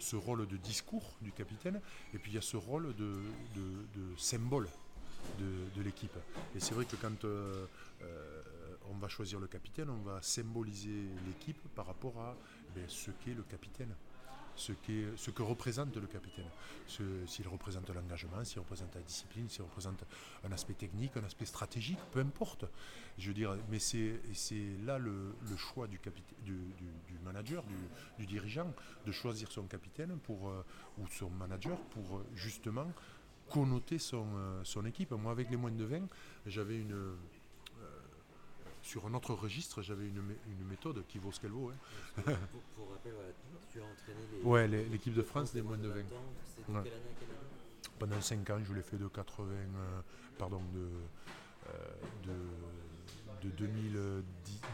[0.00, 1.80] ce rôle de discours du capitaine,
[2.12, 3.22] et puis il y a ce rôle de,
[4.18, 4.66] symbole
[5.38, 6.18] de, l'équipe.
[6.56, 7.24] Et c'est vrai que quand
[8.90, 12.34] on va choisir le capitaine, on va symboliser l'équipe par rapport à
[12.76, 13.94] eh ce qu'est le capitaine
[14.60, 14.72] ce,
[15.16, 16.50] ce que représente le capitaine.
[16.86, 20.04] S'il représente l'engagement, s'il représente la discipline, s'il représente
[20.44, 22.66] un aspect technique, un aspect stratégique, peu importe.
[23.18, 23.32] Je
[23.70, 24.20] mais c'est
[24.84, 25.98] là le, choix du,
[27.24, 27.64] manager,
[28.18, 28.72] du, dirigeant,
[29.06, 30.64] de choisir son capitaine pour, euh,
[30.98, 32.86] ou son manager pour euh, justement
[33.50, 35.12] connoter son, euh, son équipe.
[35.12, 36.08] Moi, avec les moins de 20,
[36.46, 37.14] j'avais une
[38.90, 41.70] sur un autre registre, j'avais une, une, méthode qui vaut ce qu'elle vaut.
[41.70, 41.76] Hein.
[42.24, 42.34] Pour,
[42.74, 43.12] pour, rappel,
[43.70, 45.94] tu as entraîné les, ouais, l'équipe de France des moins de 20.
[45.94, 46.04] Ouais.
[46.66, 47.38] Quelle année, quelle année
[48.00, 50.00] Pendant 5 ans, je l'ai fait de 80, euh,
[50.38, 50.88] pardon, de,
[51.68, 51.72] euh,
[52.24, 52.34] de,
[53.48, 53.92] de 2010,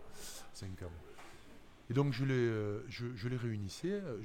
[0.53, 0.91] 5 ans.
[1.91, 4.21] Et donc je les, euh, je, les réunissais, euh,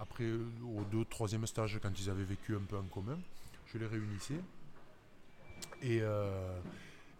[0.00, 3.18] après euh, au deux, troisième stage, quand ils avaient vécu un peu en commun,
[3.66, 4.40] je les réunissais
[5.82, 6.00] et,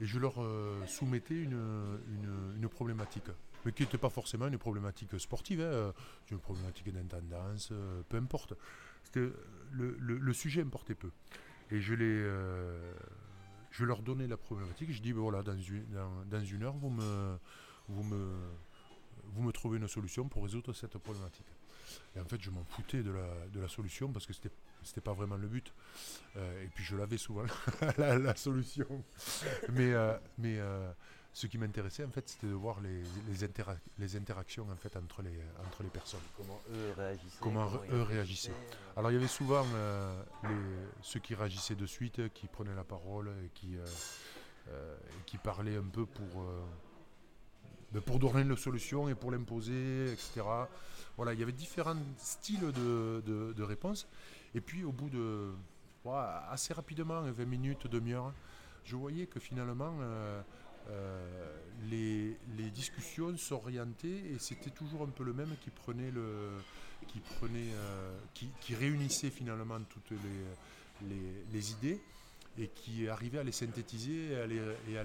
[0.00, 0.37] je leur
[0.87, 1.61] soumettais une,
[2.57, 3.26] une, problématique.
[3.66, 5.92] Mais qui n'était pas forcément une problématique sportive, hein,
[6.31, 7.70] une problématique d'intendance,
[8.09, 8.55] peu importe.
[9.14, 9.37] Le,
[9.72, 11.11] le, le, sujet importait peu.
[11.70, 12.31] Et je, les,
[13.70, 15.85] je leur donnais la problématique, je dis, ben voilà, dans une,
[16.31, 17.37] dans une heure, vous me,
[17.88, 18.26] vous me
[19.33, 21.47] vous me trouvez une solution pour résoudre cette problématique.
[22.16, 24.51] Et en fait, je m'en foutais de la, de la solution parce que c'était
[24.85, 25.73] c'était pas vraiment le but.
[26.37, 27.45] Euh, et puis je l'avais souvent
[27.99, 29.05] la, solution.
[29.71, 30.90] mais euh, mais euh,
[31.33, 33.47] ce qui m'intéressait en fait, c'était de voir les, les,
[33.99, 36.21] les, interactions en fait entre les entre les personnes.
[36.37, 37.38] Comment eux réagissaient.
[37.40, 38.55] Comment, eux réagissaient.
[38.97, 39.64] Alors il y avait souvent
[40.45, 40.51] les,
[41.03, 43.77] ceux qui réagissaient de suite, qui prenaient la parole et qui
[45.27, 46.47] qui parlaient un peu pour
[48.00, 50.42] pour donner une solution et pour l'imposer, etc.
[51.16, 54.07] Voilà, il y avait différents styles de, de, réponses.
[54.55, 55.50] Et puis au bout de
[56.50, 58.33] assez rapidement, 20 minutes, demi-heure,
[58.85, 60.42] je voyais que finalement euh,
[60.90, 61.57] euh,
[61.88, 66.50] les, les, discussions s'orientaient et c'était toujours un peu le même qui prenait le
[67.07, 72.00] qui prenait euh, qui, réunissait finalement toutes les, les, les, idées
[72.59, 74.98] et qui arrivait à les synthétiser et et et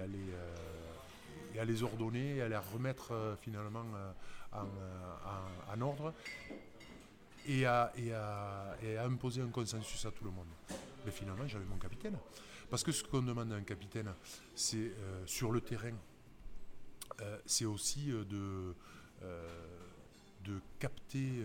[0.00, 0.20] à les
[1.58, 4.12] et à les ordonner, à les remettre euh, finalement euh,
[4.54, 6.14] euh, en, ordre
[7.46, 7.92] et à,
[9.04, 10.46] imposer un consensus à tout le monde.
[11.04, 12.16] Mais finalement, j'avais mon capitaine.
[12.70, 14.12] Parce que ce qu'on demande à un capitaine,
[14.54, 14.92] c'est
[15.24, 15.94] sur le terrain,
[17.46, 18.74] c'est aussi de
[20.78, 21.42] capter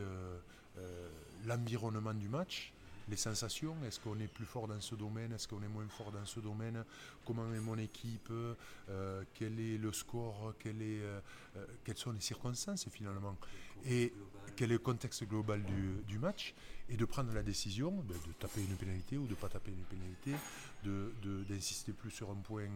[1.46, 2.73] l'environnement du match,
[3.10, 6.12] les sensations, est-ce qu'on est plus fort dans ce domaine, est-ce qu'on est moins fort
[6.12, 6.84] dans ce domaine,
[7.26, 12.88] comment est mon équipe, euh, quel est le score, euh, euh, quelles sont les circonstances
[12.90, 13.38] finalement,
[13.86, 14.14] et
[14.56, 15.64] quel est le contexte global
[16.08, 16.54] du, match,
[16.90, 19.72] et de prendre la décision ben, de taper une pénalité ou de ne pas taper
[19.72, 20.32] une pénalité,
[21.50, 22.70] d'insister de, plus sur un point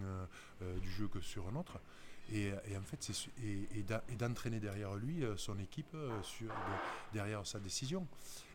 [0.82, 1.80] du jeu que sur un autre.
[2.34, 3.10] Et, en fait,
[3.44, 3.84] et,
[4.18, 6.52] d'entraîner derrière lui euh, son équipe euh, sur,
[7.14, 8.06] derrière sa décision.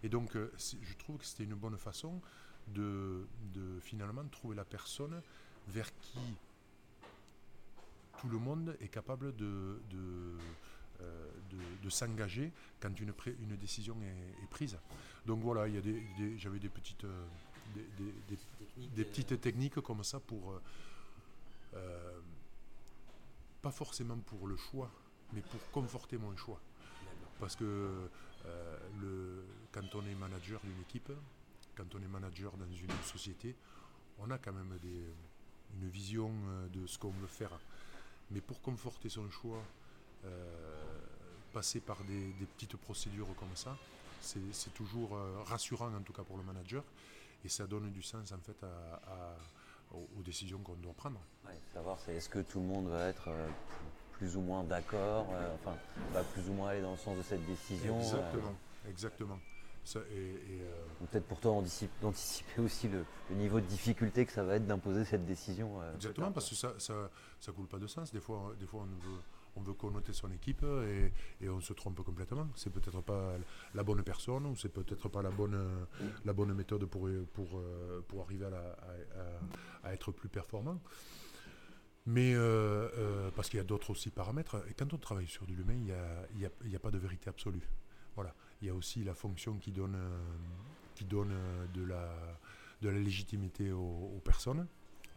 [0.03, 2.21] Et donc, euh, je trouve que c'était une bonne façon
[2.69, 3.25] de,
[3.81, 5.21] finalement trouver la personne
[5.69, 6.19] vers qui
[8.21, 14.79] tout le monde est capable de, de, s'engager quand une, une décision est, prise.
[15.27, 17.05] Donc voilà, il y a des, j'avais des petites,
[18.95, 20.61] des, petites techniques comme ça pour
[23.63, 24.91] pas forcément pour le choix,
[25.33, 26.61] mais pour conforter mon choix.
[27.39, 28.09] Parce que
[28.45, 31.13] euh, quand on est manager d'une équipe,
[31.77, 33.55] quand on est manager dans une société,
[34.19, 37.59] on a quand même une vision euh, de ce qu'on veut faire.
[38.31, 39.63] Mais pour conforter son choix,
[40.25, 41.01] euh,
[41.53, 43.77] passer par des, petites procédures comme ça,
[44.21, 46.85] c'est toujours rassurant en tout cas pour le manager
[47.45, 49.37] et ça donne du sens en fait à
[49.93, 51.21] aux, décisions qu'on doit prendre.
[51.73, 53.49] savoir c'est est-ce que tout le monde va être euh,
[54.13, 55.77] plus ou moins d'accord, euh, enfin
[56.13, 57.99] va plus ou moins aller dans le sens de cette décision.
[57.99, 58.55] Exactement,
[58.89, 59.39] exactement.
[59.97, 60.71] Euh,
[61.11, 61.53] peut-être pour toi
[62.03, 65.81] d'anticiper aussi le, niveau de difficulté que ça va être d'imposer cette décision.
[65.95, 68.13] Exactement, parce que ça, ça, ça coule pas de sens.
[68.13, 69.21] Des fois, des fois on veut
[69.57, 70.65] on veut connoter son équipe
[71.41, 72.49] et, on se trompe complètement.
[72.55, 73.35] C'est peut-être pas
[73.75, 77.63] la bonne personne ou c'est peut-être pas la bonne, méthode pour, pour,
[78.09, 78.47] pour arriver
[79.85, 80.81] à, être plus performant.
[82.07, 84.57] Mais euh, euh, parce qu'il y a d'autres aussi paramètres.
[84.69, 85.75] Et quand on travaille sur du humain,
[86.35, 87.69] il n'y a, pas de vérité absolue.
[88.15, 88.35] Voilà.
[88.61, 89.97] Il y a aussi la fonction qui donne,
[90.95, 91.33] qui donne
[91.75, 92.13] de, la,
[92.81, 94.67] de la légitimité aux, personnes.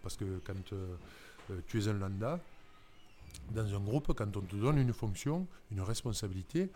[0.04, 0.74] Parce que quand,
[1.68, 2.40] tu es un lambda.
[3.52, 6.70] Dans un groupe, quand on te donne une fonction, une responsabilité,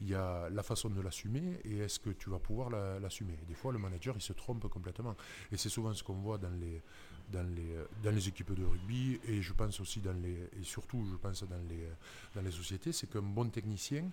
[0.00, 3.38] il y a la façon de l'assumer et est-ce que tu vas pouvoir l'assumer.
[3.46, 5.14] Des fois, le manager, il se trompe complètement.
[5.52, 6.82] Et c'est souvent ce qu'on voit dans les,
[7.30, 11.06] dans, les, dans les équipes de rugby et je pense aussi dans les, et surtout,
[11.10, 11.86] je pense dans les,
[12.34, 14.10] dans les sociétés, c'est qu'un bon technicien,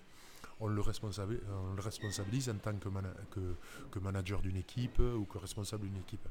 [0.60, 2.88] on le, responsabilise, on le responsabilise en tant que,
[3.30, 3.54] que,
[3.90, 6.28] que manager d'une équipe ou que responsable d'une équipe.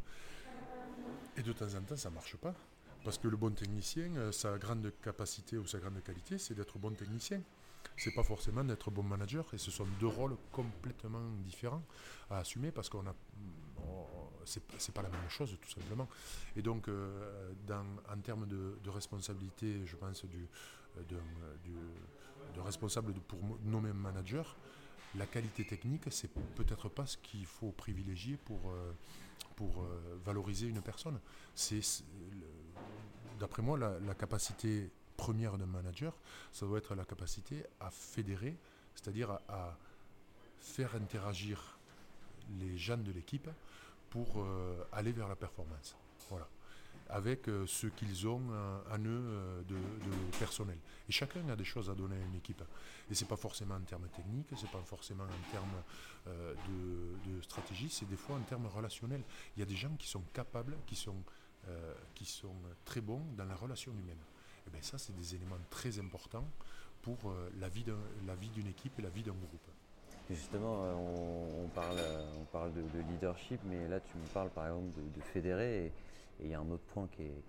[1.35, 2.53] Et de temps en temps, ça ne marche pas.
[3.07, 6.77] Parce que le bon technicien, euh, sa grande capacité ou sa grande qualité, c'est d'être
[6.77, 7.41] bon technicien.
[7.95, 11.83] C'est pas forcément d'être bon manager et ce sont deux rôles complètement différents
[12.29, 13.15] à assumer parce qu'on a
[14.45, 16.09] c'est pas la même chose tout simplement.
[16.57, 17.53] Et donc euh,
[18.11, 20.45] en termes de, responsabilité je pense du,
[21.07, 24.57] de, responsable pour nommer manager
[25.15, 28.91] la qualité technique c'est peut-être pas ce qu'il faut privilégier pour euh,
[29.57, 31.19] pour euh, valoriser une personne.
[31.53, 31.81] C'est
[33.39, 36.13] d'après moi la capacité première d'un manager,
[36.53, 38.55] ça doit être la capacité à fédérer,
[38.95, 39.75] c'est-à-dire à,
[40.59, 41.77] faire interagir
[42.59, 43.49] les jeunes de l'équipe
[44.09, 45.95] pour euh, aller vers la performance.
[46.29, 46.47] Voilà.
[47.09, 48.41] Avec euh, ce qu'ils ont
[48.91, 49.77] en eux euh, de,
[50.39, 50.77] personnel.
[51.07, 52.63] Et chacun a des choses à donner à une équipe.
[53.09, 55.83] Et ce n'est pas forcément en termes techniques, ce n'est pas forcément en termes
[56.25, 59.23] de, stratégie, c'est des fois en termes relationnels.
[59.55, 61.23] Il y a des gens qui sont capables, qui sont,
[62.13, 64.17] qui sont très bons dans la relation humaine.
[64.17, 66.47] Et eh bien ça, c'est des éléments très importants
[67.01, 67.83] pour euh, la vie
[68.49, 69.67] d'une équipe et la vie d'un groupe.
[70.29, 71.97] Justement, euh, on, parle,
[72.41, 75.91] on parle de, leadership, mais là tu me parles par exemple de, fédérer, et
[76.41, 77.43] il y a un autre point qui est,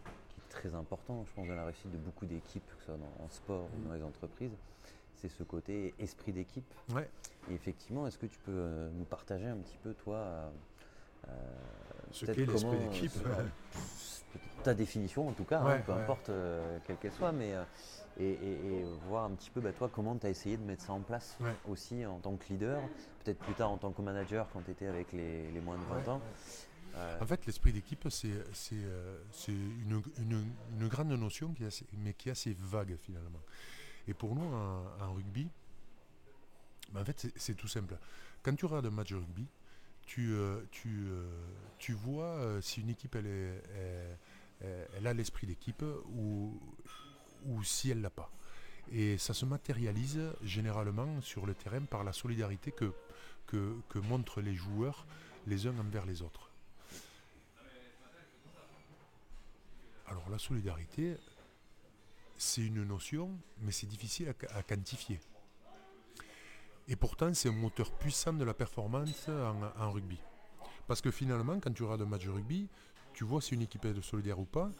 [0.48, 3.68] très important, je pense, dans la réussite de beaucoup d'équipes, que ce soit en sport
[3.76, 4.56] ou dans les entreprises,
[5.16, 6.72] c'est ce côté esprit d'équipe.
[6.94, 7.10] Ouais.
[7.50, 10.50] Et effectivement, est-ce que tu peux euh, nous partager un petit peu, toi,
[12.12, 13.12] ce qu'est l'esprit d'équipe
[14.62, 17.64] ta définition en tout cas, hein, peu importe euh, quelle qu'elle soit, mais euh,
[18.20, 21.00] et, voir un petit peu bah, toi comment tu as essayé de mettre ça en
[21.00, 21.38] place
[21.68, 22.80] aussi en tant que leader,
[23.24, 26.08] peut-être plus tard en tant que manager quand tu étais avec les, moins de 20
[26.08, 26.20] ans.
[26.96, 28.72] Euh, en fait, l'esprit d'équipe, c'est
[29.48, 33.40] une, une, grande notion, qui est mais qui est assez vague finalement.
[34.08, 34.52] Et pour nous,
[35.00, 35.48] en, rugby,
[36.92, 37.96] bah, en fait, c'est tout simple.
[38.42, 39.46] Quand tu regardes un match de rugby,
[40.08, 40.34] tu,
[40.70, 41.06] tu,
[41.78, 43.62] tu vois si une équipe elle est,
[44.62, 46.60] euh, elle a l'esprit d'équipe ou,
[47.44, 48.30] ou si elle l'a pas.
[48.90, 52.92] Et ça se matérialise généralement sur le terrain par la solidarité que,
[53.46, 55.06] que, montrent les joueurs
[55.46, 56.50] les uns envers les autres.
[60.06, 61.16] Alors la solidarité,
[62.38, 65.20] c'est une notion, mais c'est difficile à, quantifier.
[66.88, 70.18] Et pourtant, c'est un moteur puissant de la performance en, rugby.
[70.86, 72.66] Parce que finalement, quand tu regardes un match de rugby,
[73.12, 74.70] tu vois si une équipe est solidaire ou pas.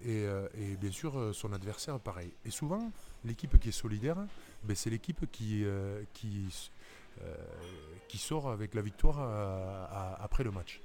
[0.00, 0.48] Et, euh,
[0.80, 2.32] bien sûr, euh, son adversaire, pareil.
[2.44, 2.90] Et souvent,
[3.24, 4.16] l'équipe qui est solidaire,
[4.64, 6.48] ben, c'est l'équipe qui, euh, qui,
[8.08, 9.20] qui sort avec la victoire
[10.20, 10.80] après le match.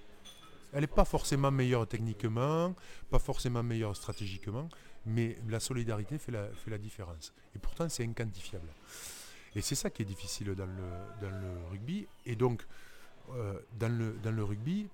[0.72, 2.76] Elle n'est pas forcément meilleure techniquement,
[3.10, 4.70] pas forcément meilleure stratégiquement,
[5.08, 7.34] mais la solidarité fait la, fait la différence.
[7.56, 8.68] Et pourtant, c'est inquantifiable.
[9.56, 10.90] Et c'est ça qui est difficile dans le,
[11.22, 12.08] dans le rugby.
[12.26, 12.66] Et donc,
[13.28, 14.90] dans, le, dans le rugby,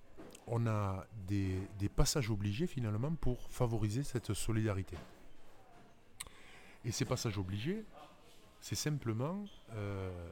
[0.48, 4.98] on a des, passages obligés finalement pour favoriser cette solidarité.
[6.84, 7.84] Et ces passages obligés,
[8.62, 10.32] c'est simplement euh,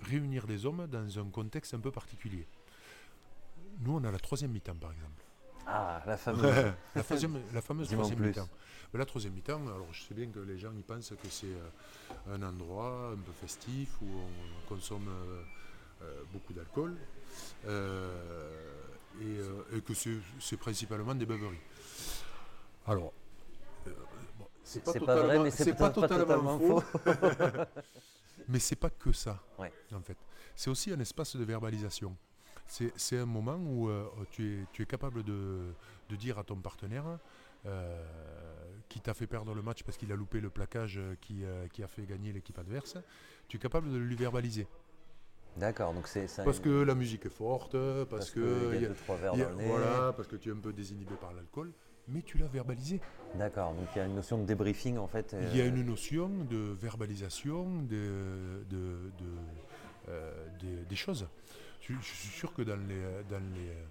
[0.00, 2.46] réunir des hommes dans un contexte un peu particulier.
[3.80, 5.24] Nous, on a la troisième mi-temps, par exemple.
[5.68, 6.72] Ah, la fameuse.
[6.94, 7.02] la,
[7.62, 8.48] fameuse troisième mi-temps.
[8.94, 12.34] La troisième mi-temps, alors je sais bien que les gens y pensent que c'est euh,
[12.34, 16.96] un endroit un peu festif où on consomme euh, beaucoup d'alcool.
[17.66, 18.08] Euh,
[19.20, 21.58] euh, et, que c'est principalement des beuveries.
[22.86, 23.12] Alors,
[23.86, 23.90] euh,
[24.62, 26.82] c'est pas, vrai, mais c'est pas, totalement, faux.
[28.48, 30.16] mais c'est pas que ça, en fait.
[30.54, 32.16] C'est aussi un espace de verbalisation.
[32.68, 33.90] C'est un moment où
[34.30, 35.72] tu, es, tu, es, capable de,
[36.08, 37.18] de, dire à ton partenaire
[38.88, 41.42] qui t'a fait perdre le match parce qu'il a loupé le plaquage qui,
[41.72, 42.98] qui a fait gagner l'équipe adverse,
[43.48, 44.66] tu es capable de lui verbaliser.
[45.56, 46.44] D'accord, donc c'est ça.
[46.44, 47.76] Parce que la musique est forte,
[48.08, 51.72] parce, que, y a, voilà, parce que tu es un peu désinhibé par l'alcool,
[52.06, 53.00] mais tu l'as verbalisé.
[53.34, 55.34] D'accord, donc il y a une notion de débriefing en fait.
[55.50, 58.64] Il y a euh, une notion de verbalisation de,
[60.08, 60.46] euh,
[60.88, 61.28] des, choses.
[61.80, 63.84] Je, suis sûr que dans les, dans les, euh,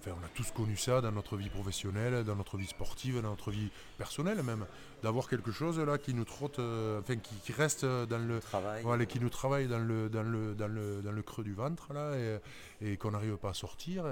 [0.00, 3.30] Enfin, on a tous connu ça dans notre vie professionnelle, dans notre vie sportive, dans
[3.30, 4.64] notre vie personnelle même,
[5.02, 9.06] d'avoir quelque chose là qui nous trotte, euh, enfin qui, reste dans le travail, voilà,
[9.06, 12.12] qui nous travaille dans le dans le dans le, dans le creux du ventre là
[12.80, 14.04] et, qu'on n'arrive pas à sortir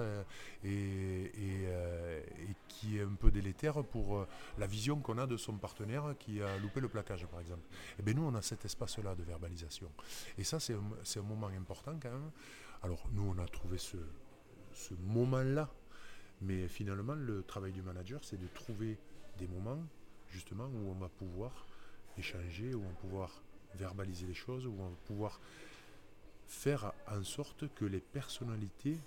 [0.64, 1.68] et, et,
[2.68, 4.26] qui est un peu délétère pour
[4.59, 7.66] la vision qu'on a de son partenaire qui a loupé le plaquage par exemple.
[8.01, 9.91] Et bien nous on a cet espace là de verbalisation
[10.37, 12.30] et ça c'est un, un moment important quand même.
[12.82, 13.97] Alors nous on a trouvé ce
[14.77, 15.70] ce moment-là.
[16.43, 18.99] Mais finalement, le travail du manager, c'est de trouver
[19.39, 19.83] des moments,
[20.29, 21.66] justement, où on va pouvoir
[22.18, 23.43] échanger, où on va pouvoir
[23.74, 25.41] verbaliser les choses, où on va pouvoir
[26.47, 28.99] faire en sorte que les personnalités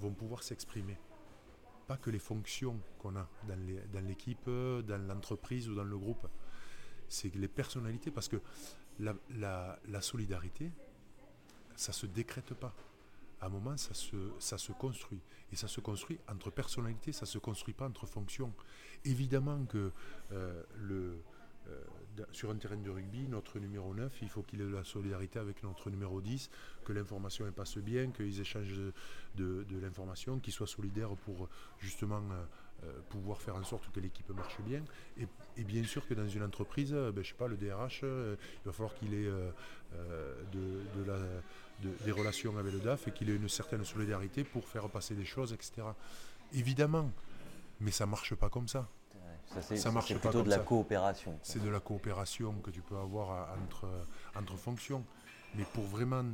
[0.00, 0.98] vont pouvoir s'exprimer.
[1.86, 6.26] Pas que les fonctions qu'on a dans l'équipe, dans l'entreprise ou dans le groupe.
[7.08, 8.40] C'est les personnalités, parce que
[8.98, 10.72] la, la solidarité,
[11.76, 12.74] ça ne se décrète pas
[13.40, 15.20] à un moment, ça se, ça se construit.
[15.52, 18.52] Et ça se construit entre personnalités, ça ne se construit pas entre fonctions.
[19.04, 19.92] Évidemment que
[20.32, 21.22] euh, le,
[21.68, 21.82] euh,
[22.32, 25.38] sur un terrain de rugby, notre numéro 9, il faut qu'il ait de la solidarité
[25.38, 26.50] avec notre numéro 10,
[26.84, 28.92] que l'information passe bien, qu'ils échangent
[29.34, 32.44] de, l'information, qu'ils soient solidaires pour justement euh,
[33.08, 34.82] pouvoir faire en sorte que l'équipe marche bien.
[35.18, 38.72] Et, bien sûr que dans une entreprise, ben, je sais pas, le DRH, il va
[38.72, 39.30] falloir qu'il ait
[40.52, 41.16] de, la
[42.04, 45.24] des relations avec le DAF et qu'il ait une certaine solidarité pour faire passer des
[45.24, 45.86] choses, etc.
[46.54, 47.10] Évidemment,
[47.80, 48.88] mais ça ne marche pas comme ça.
[49.46, 51.38] Ça, ça marche plutôt de la coopération.
[51.42, 53.86] C'est de la coopération que tu peux avoir entre,
[54.34, 55.04] entre fonctions.
[55.54, 56.24] Mais pour vraiment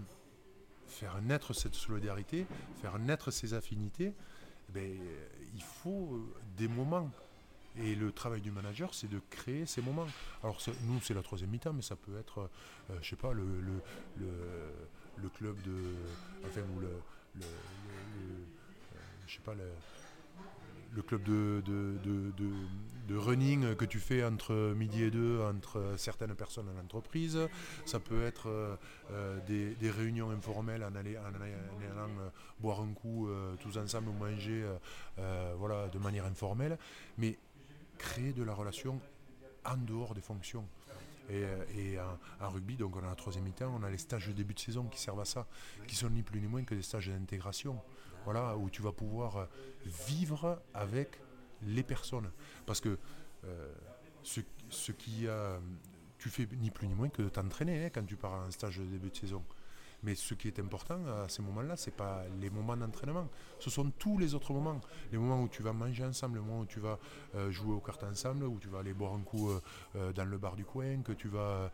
[0.86, 2.46] faire naître cette solidarité,
[2.80, 4.14] faire naître ces affinités,
[4.68, 4.98] eh ben,
[5.54, 6.20] il faut
[6.56, 7.10] des moments.
[7.78, 10.06] Et le travail du manager, c'est de créer ces moments.
[10.42, 12.50] Alors nous, c'est la troisième mi-temps, mais ça peut être,
[12.90, 13.80] je euh, je sais pas, le, le
[15.22, 15.94] le club de.
[16.46, 16.88] Enfin, ou le.
[17.36, 18.36] le, euh,
[19.26, 19.64] je sais pas, le,
[21.00, 21.62] club de,
[23.14, 27.38] running que tu fais entre midi et deux entre certaines personnes à l'entreprise.
[27.86, 28.78] Ça peut être
[29.10, 32.28] euh, des, réunions informelles en, allant euh,
[32.60, 33.28] boire un coup
[33.60, 34.64] tous ensemble ou manger
[35.56, 36.78] voilà, de manière informelle.
[37.18, 37.38] Mais
[37.98, 39.00] créer de la relation
[39.64, 40.66] en dehors des fonctions.
[41.30, 41.44] Et,
[41.98, 42.04] euh,
[42.40, 44.60] en, rugby, donc on a la troisième mi-temps, on a les stages de début de
[44.60, 45.46] saison qui servent à ça,
[45.86, 47.80] qui sont ni plus ni moins que des stages d'intégration.
[48.24, 49.46] Voilà, où tu vas pouvoir euh,
[50.06, 51.20] vivre avec
[51.62, 52.30] les personnes.
[52.66, 52.98] Parce que
[53.44, 53.72] euh,
[54.22, 55.60] ce, qui a.
[56.18, 58.78] Tu fais ni plus ni moins que de t'entraîner hein, quand tu pars en stage
[58.78, 59.42] de début de saison.
[60.02, 63.28] Mais ce qui est important à ces moments-là, ce n'est pas les moments d'entraînement.
[63.60, 64.80] Ce sont tous les autres moments.
[65.12, 66.98] Les moments où tu vas manger ensemble, les moments où tu vas
[67.34, 69.60] euh, jouer aux cartes ensemble, où tu vas aller boire un coup euh,
[69.96, 71.70] euh, dans le bar du coin, que tu vas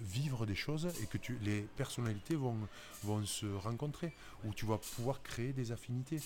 [0.00, 2.56] vivre des choses et que tu, les personnalités vont,
[3.04, 4.12] vont se rencontrer,
[4.44, 6.20] où tu vas pouvoir créer des affinités.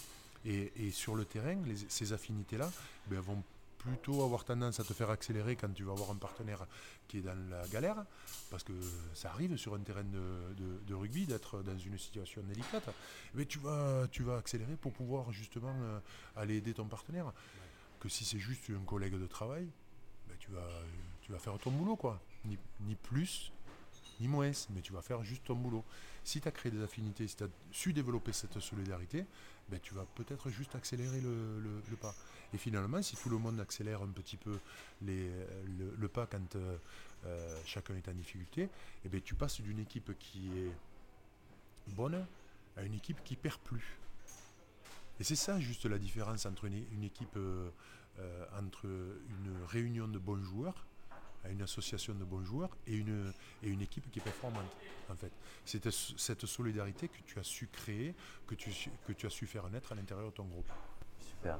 [0.45, 1.57] Et, sur le terrain,
[1.89, 2.71] ces affinités-là
[3.09, 3.43] ben, vont
[3.87, 6.67] plutôt avoir tendance à te faire accélérer quand tu vas avoir un partenaire
[7.07, 8.05] qui est dans la galère,
[8.51, 8.73] parce que
[9.15, 12.89] ça arrive sur un terrain de, rugby d'être dans une situation délicate,
[13.35, 16.01] mais tu vas, tu vas accélérer pour pouvoir justement euh,
[16.37, 17.33] aller aider ton partenaire.
[18.01, 19.69] Que si c'est juste un collègue de travail,
[20.29, 20.69] ben tu, vas,
[21.23, 22.21] tu vas faire ton boulot, quoi.
[22.45, 23.53] Ni, ni plus,
[24.21, 25.85] ni moins, mais tu vas faire juste ton boulot.
[26.25, 29.27] Si tu as créé des affinités, si tu as su développer cette solidarité,
[29.69, 32.15] ben, tu vas peut-être juste accélérer le, pas.
[32.55, 34.59] Et finalement, si tout le monde accélère un petit peu
[35.03, 35.31] les,
[35.99, 36.77] le, pas quand euh,
[37.25, 38.69] euh, chacun est en difficulté,
[39.05, 40.73] eh ben, tu passes d'une équipe qui est
[41.89, 42.25] bonne
[42.77, 43.99] à une équipe qui perd plus.
[45.19, 47.71] Et c'est ça juste la différence entre une, équipe, euh,
[48.59, 50.87] entre une réunion de bons joueurs
[51.45, 53.33] à une association de bons joueurs et une,
[53.63, 54.77] et une équipe qui est performante.
[55.09, 55.33] En fait,
[55.65, 58.15] c'est cette solidarité que tu as su créer,
[58.47, 58.71] que tu,
[59.07, 60.71] que tu as su faire naître à l'intérieur de ton groupe.
[61.21, 61.59] Super.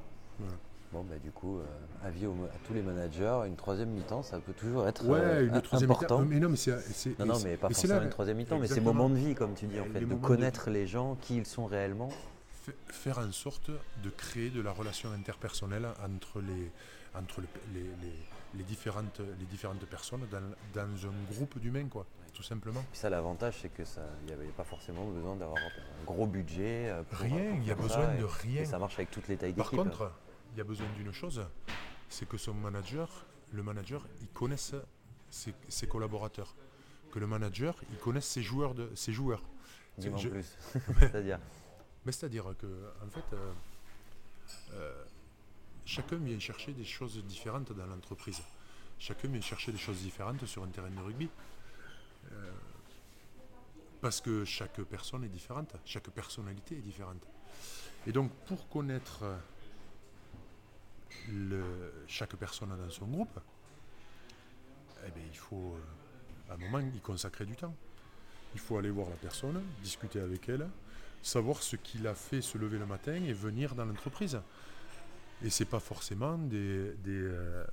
[0.93, 1.65] Bon, bah, du coup, euh,
[2.03, 2.29] avis à
[2.65, 6.19] tous les managers, une troisième mi-temps, ça peut toujours être ouais, une troisième important.
[6.19, 9.09] Mais non, mais c'est, non, non, mais pas forcément une troisième mi-temps, mais c'est moments
[9.09, 12.09] de vie, comme tu dis, en fait, de connaître les gens, qui ils sont réellement.
[12.89, 13.69] Faire en sorte
[14.03, 16.69] de créer de la relation interpersonnelle entre les,
[17.15, 17.39] entre
[17.73, 17.85] les,
[18.55, 20.21] les différentes, les différentes personnes
[20.75, 22.83] dans, un groupe d'humains, quoi, tout simplement.
[22.93, 23.83] ça, l'avantage, c'est que
[24.21, 26.89] il n'y avait pas forcément besoin d'avoir un gros budget.
[26.89, 28.61] Euh, rien, il y a besoin de rien.
[28.61, 29.75] Et ça marche avec toutes les tailles d'équipe.
[29.75, 30.11] Par contre,
[30.57, 31.45] il y a besoin d'une chose,
[32.09, 34.73] c'est que son manager, le manager, il connaisse
[35.29, 36.55] ses, collaborateurs.
[37.11, 38.73] Que le manager, il connaisse ses joueurs.
[38.73, 39.43] De, ses joueurs.
[39.99, 40.57] Dis-moi plus.
[40.99, 41.39] c'est-à-dire
[42.03, 42.65] Mais c'est-à-dire que,
[43.05, 43.53] en fait, euh,
[44.73, 45.03] euh,
[45.85, 48.41] chacun vient chercher des choses différentes dans l'entreprise.
[48.97, 51.29] Chacun vient chercher des choses différentes sur un terrain de rugby.
[52.31, 52.51] Euh,
[54.01, 57.21] parce que chaque personne est différente, chaque personnalité est différente.
[58.07, 59.23] Et donc, pour connaître
[62.07, 63.39] chaque personne dans son groupe,
[65.05, 65.77] eh bien, il faut,
[66.49, 67.75] à un moment, y consacrer du temps.
[68.53, 70.67] Il faut aller voir la personne, discuter avec elle,
[71.21, 74.39] savoir ce qui l'a fait se lever le matin et venir dans l'entreprise.
[75.43, 77.63] Et c'est pas forcément des, euh,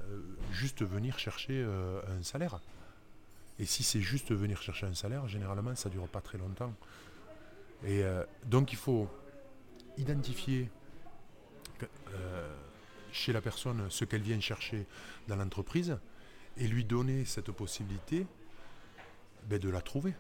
[0.52, 2.60] juste venir chercher euh, un salaire.
[3.58, 6.74] Et si c'est juste venir chercher un salaire, généralement ça dure pas très longtemps.
[7.84, 9.08] Et euh, donc il faut
[9.96, 10.68] identifier
[13.14, 14.86] chez la personne ce qu'elle vient chercher
[15.28, 15.96] dans l'entreprise
[16.56, 18.26] et lui donner cette possibilité
[19.48, 20.14] ben, de la trouver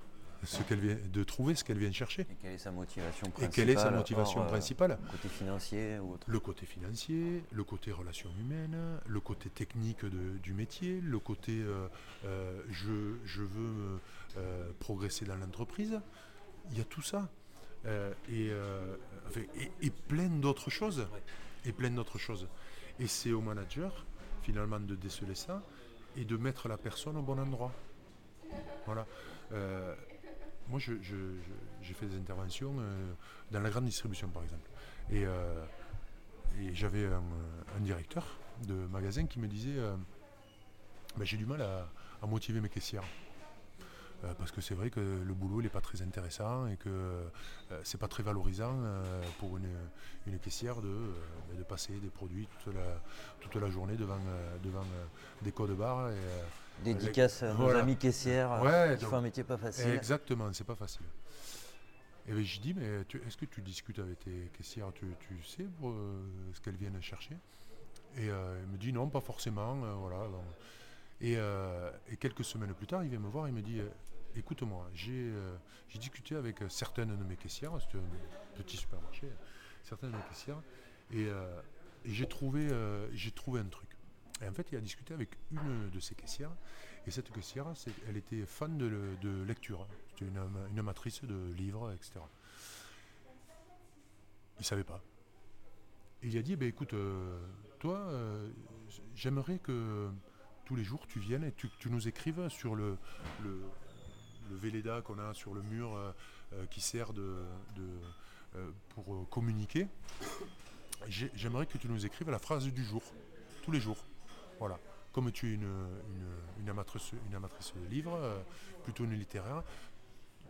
[0.44, 2.22] ce qu'elle vient, de trouver ce qu'elle vient chercher.
[2.22, 5.28] Et quelle est sa motivation principale Et quelle est sa motivation euh, principale Le côté
[5.28, 6.26] financier ou autre?
[6.28, 11.88] Le côté financier, le côté relations humaines, le côté technique du métier, le côté euh,
[12.26, 14.00] euh, je, je, veux
[14.78, 16.00] progresser dans l'entreprise.
[16.70, 17.28] Il y a tout ça.
[18.30, 18.50] Et,
[19.82, 21.06] et, plein d'autres choses.
[21.64, 22.48] Et plein d'autres choses.
[22.98, 24.04] Et c'est au manager,
[24.42, 25.62] finalement, de déceler ça
[26.16, 27.72] et de mettre la personne au bon endroit.
[28.86, 29.06] Voilà
[30.68, 33.12] moi, j'ai fait des interventions euh,
[33.50, 34.68] dans la grande distribution, par exemple.
[35.10, 35.64] Et, euh,
[36.72, 38.24] j'avais un, directeur
[38.66, 39.96] de magasin qui me disait euh,
[41.16, 43.04] ben, J'ai du mal à, motiver mes caissières.
[44.38, 47.24] Parce que c'est vrai que le boulot n'est pas très intéressant et que
[47.82, 48.74] c'est pas très valorisant
[49.38, 51.12] pour une, caissière de,
[51.56, 53.00] de, passer des produits toute la,
[53.40, 54.18] toute la journée devant,
[54.62, 54.84] devant
[55.42, 56.10] des codes barres.
[56.10, 56.16] Et,
[56.82, 59.90] Dédicace à nos amis caissières ouais, qui font un métier pas facile.
[59.90, 61.06] Exactement, c'est pas facile.
[62.26, 64.92] Et ben, je dis, mais est-ce que tu discutes avec tes caissières?
[64.94, 65.06] Tu,
[65.46, 66.22] sais euh,
[66.52, 67.36] ce qu'elles viennent chercher?
[68.16, 69.84] Et euh, elle me dit non, pas forcément.
[69.84, 70.26] Euh, voilà,
[71.20, 73.80] et, quelques semaines plus tard, il vient me voir et me dit
[74.36, 75.32] écoute-moi, j'ai
[75.94, 79.28] discuté avec certaines de mes caissières, c'est un petit supermarché,
[79.82, 80.60] certaines de mes caissières,
[81.12, 81.26] et,
[82.04, 83.88] et j'ai trouvé, un truc.
[84.42, 86.50] Et en fait, il a discuté avec une de ses caissières.
[87.06, 87.66] Et cette caissière,
[88.08, 89.86] elle était fan de, lecture.
[90.10, 92.20] C'était une, amatrice de livres, etc.
[94.56, 95.02] Il ne savait pas.
[96.22, 97.38] Et il a dit, bah, écoute, euh,
[97.78, 98.50] toi, euh,
[99.14, 100.10] j'aimerais que
[100.64, 102.96] tous les jours tu viennes et tu, tu nous écrives sur le,
[104.50, 107.44] Véleda qu'on a sur le mur euh, qui sert de,
[108.90, 109.88] pour communiquer.
[111.08, 113.02] J'aimerais que tu nous écrives la phrase du jour,
[113.62, 114.04] tous les jours.
[114.58, 114.78] Voilà.
[115.12, 115.86] Comme tu es une,
[116.60, 118.40] une, amatrice, une amatrice de livres, euh,
[118.82, 119.62] plutôt une littéraire,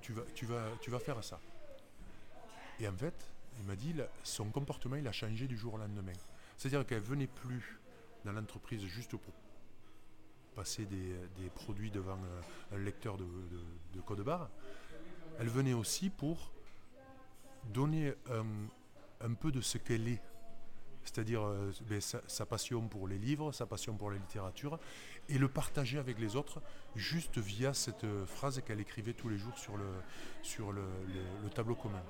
[0.00, 1.38] tu vas, tu, vas, tu vas faire ça.
[2.80, 3.14] Et en fait,
[3.58, 6.12] il m'a dit, son comportement, il a changé du jour au lendemain.
[6.56, 7.78] C'est-à-dire qu'elle venait plus
[8.24, 9.34] dans l'entreprise juste pour
[10.54, 12.18] passer des, produits devant
[12.72, 14.48] un, lecteur de, code barre.
[15.38, 16.52] Elle venait aussi pour
[17.72, 18.12] donner
[19.20, 20.20] un peu de ce qu'elle est
[21.04, 24.78] c'est-à-dire euh, ben, sa, passion pour les livres, sa passion pour la littérature,
[25.28, 26.60] et le partager avec les autres
[26.96, 29.56] juste via cette euh, phrase qu'elle écrivait tous les jours
[30.42, 32.02] sur le, tableau commun.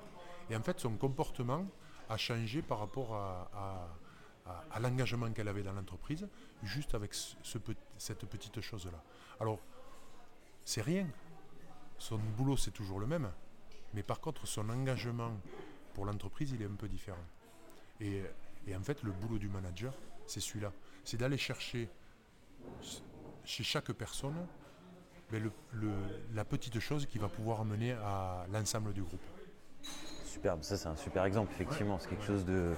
[0.49, 1.65] Et en fait, son comportement
[2.09, 3.89] a changé par rapport à,
[4.79, 6.27] l'engagement qu'elle avait dans l'entreprise,
[6.63, 7.35] juste avec ce,
[7.97, 9.03] cette petite chose-là.
[9.39, 9.59] Alors,
[10.63, 11.07] c'est rien.
[11.97, 13.31] Son boulot, c'est toujours le même.
[13.93, 15.31] Mais par contre, son engagement
[15.93, 17.25] pour l'entreprise, il est un peu différent.
[18.01, 18.23] Et
[18.67, 19.93] et en fait, le boulot du manager,
[20.25, 20.71] c'est celui-là.
[21.03, 21.89] C'est d'aller chercher
[23.43, 24.47] chez chaque personne
[25.31, 25.51] ben,
[26.33, 29.21] la petite chose qui va pouvoir amener à l'ensemble du groupe.
[30.25, 31.99] Superbe, ça c'est un super exemple, effectivement.
[31.99, 32.73] C'est quelque chose de.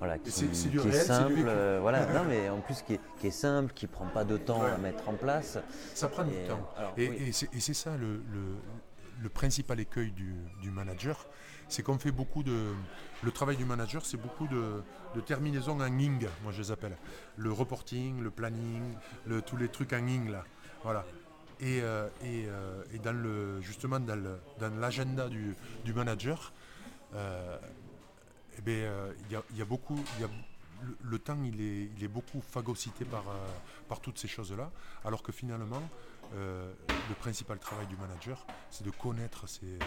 [0.00, 3.86] Voilà, qui, est, simple, euh, voilà, non, mais en plus qui est, qui simple, qui
[3.86, 5.58] prend pas de temps à mettre en place.
[5.94, 6.68] Ça prend du temps.
[6.96, 8.22] et, c'est ça le,
[9.22, 11.28] le, principal écueil du, du manager,
[11.68, 12.72] c'est qu'on fait beaucoup de.
[13.22, 14.82] Le travail du manager, c'est beaucoup de,
[15.26, 16.96] terminaisons en ing, moi je les appelle.
[17.36, 18.82] Le reporting, le planning,
[19.26, 20.44] le, tous les trucs en ing là.
[20.82, 21.04] Voilà.
[21.60, 24.18] Et, euh, euh, et, dans le, justement dans
[24.80, 25.54] l'agenda du,
[25.94, 26.52] manager,
[27.14, 27.58] euh,
[28.58, 29.98] eh ben, il y, a beaucoup.
[31.02, 33.24] Le, temps il est, il beaucoup phagocyté par,
[33.88, 34.70] par toutes ces choses-là,
[35.04, 35.82] alors que finalement,
[36.34, 36.72] euh,
[37.08, 39.78] le principal travail du manager, c'est de connaître ses,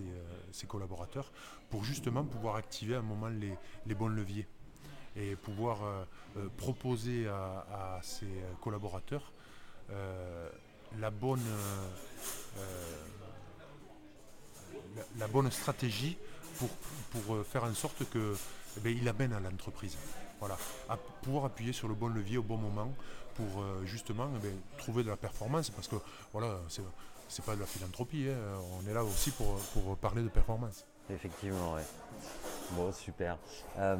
[0.00, 1.30] euh, collaborateurs
[1.70, 4.48] pour justement pouvoir activer à un moment les, bons leviers
[5.14, 8.26] et pouvoir euh, proposer à, ses
[8.60, 9.32] collaborateurs
[10.98, 11.40] la, bonne
[15.50, 16.18] stratégie
[16.58, 16.68] pour,
[17.10, 18.34] pour faire en sorte que
[18.84, 19.96] eh il amène à l'entreprise.
[20.40, 20.56] Voilà,
[20.88, 22.92] à pouvoir appuyer sur le bon levier au bon moment
[23.34, 25.96] pour euh, justement eh ben, trouver de la performance, parce que
[26.32, 26.58] voilà,
[27.28, 28.58] c'est pas de la philanthropie, hein.
[28.80, 30.84] on est là aussi pour, parler de performance.
[31.10, 31.82] Effectivement, oui.
[32.72, 33.38] Bon, super.
[33.78, 33.96] Euh,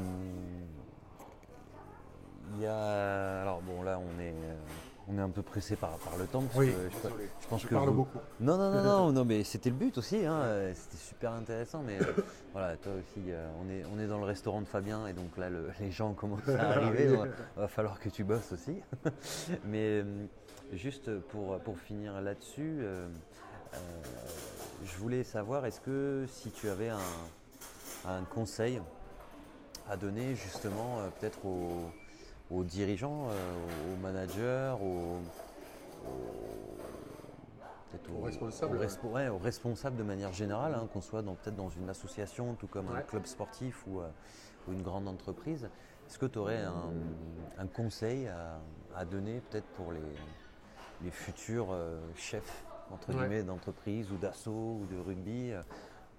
[2.54, 3.42] il y a.
[3.42, 4.34] Alors, bon, là, on est.
[5.12, 6.44] On est un peu pressé par, par le temps.
[6.54, 8.18] oui, je, pense que parle beaucoup.
[8.40, 10.24] Non, non, non, non, non, mais c'était le but aussi.
[10.24, 11.82] Hein, c'était super intéressant.
[11.84, 12.12] Mais euh,
[12.52, 15.36] voilà, toi aussi, euh, on, est, on est dans le restaurant de Fabien et donc
[15.36, 15.48] là,
[15.80, 17.10] les gens commencent à arriver.
[17.10, 18.80] Il va, falloir que tu bosses aussi.
[19.64, 20.04] mais
[20.72, 22.84] juste pour, pour finir là-dessus,
[24.84, 26.98] je voulais savoir, est-ce que si tu avais un,
[28.08, 28.80] un conseil
[29.88, 31.90] à donner justement euh, peut-être aux,
[32.64, 35.18] dirigeants, euh, aux managers, aux,
[39.42, 39.96] responsables.
[39.96, 43.84] de manière générale, hein, qu'on soit peut-être dans une association, tout comme un club sportif
[43.88, 44.08] euh,
[44.68, 45.68] ou, une grande entreprise.
[46.08, 46.62] Est-ce que tu aurais
[47.58, 48.28] un, conseil
[48.94, 51.74] à, donner peut-être pour les, futurs
[52.14, 55.52] chefs entre guillemets d'entreprise ou d'assaut ou de rugby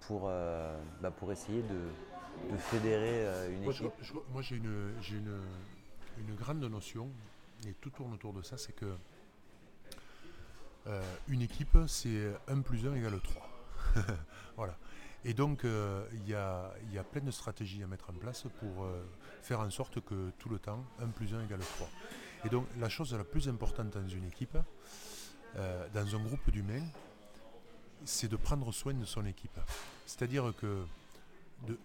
[0.07, 3.91] pour, euh, bah, pour essayer de, fédérer euh, une équipe?
[4.31, 5.39] Moi, j'ai une, une,
[6.17, 7.09] une, grande notion,
[7.67, 8.93] et tout tourne autour de ça, c'est que
[10.87, 13.49] euh, une équipe, c'est 1 plus 1 égale 3.
[14.57, 14.77] voilà.
[15.25, 18.85] Et donc, il y, a, y, a, plein de stratégies à mettre en place pour
[19.41, 21.89] faire en sorte que tout le temps, 1 plus 1 égale 3.
[22.43, 24.57] Et donc, la chose la plus importante dans une équipe,
[25.55, 26.85] dans un groupe d'humains,
[28.05, 29.57] c'est de prendre soin de son équipe.
[30.05, 30.85] C'est-à-dire que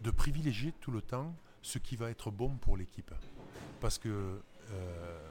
[0.02, 3.12] de, privilégier tout le temps ce qui va être bon pour l'équipe.
[3.80, 4.40] Parce que
[4.70, 5.30] euh,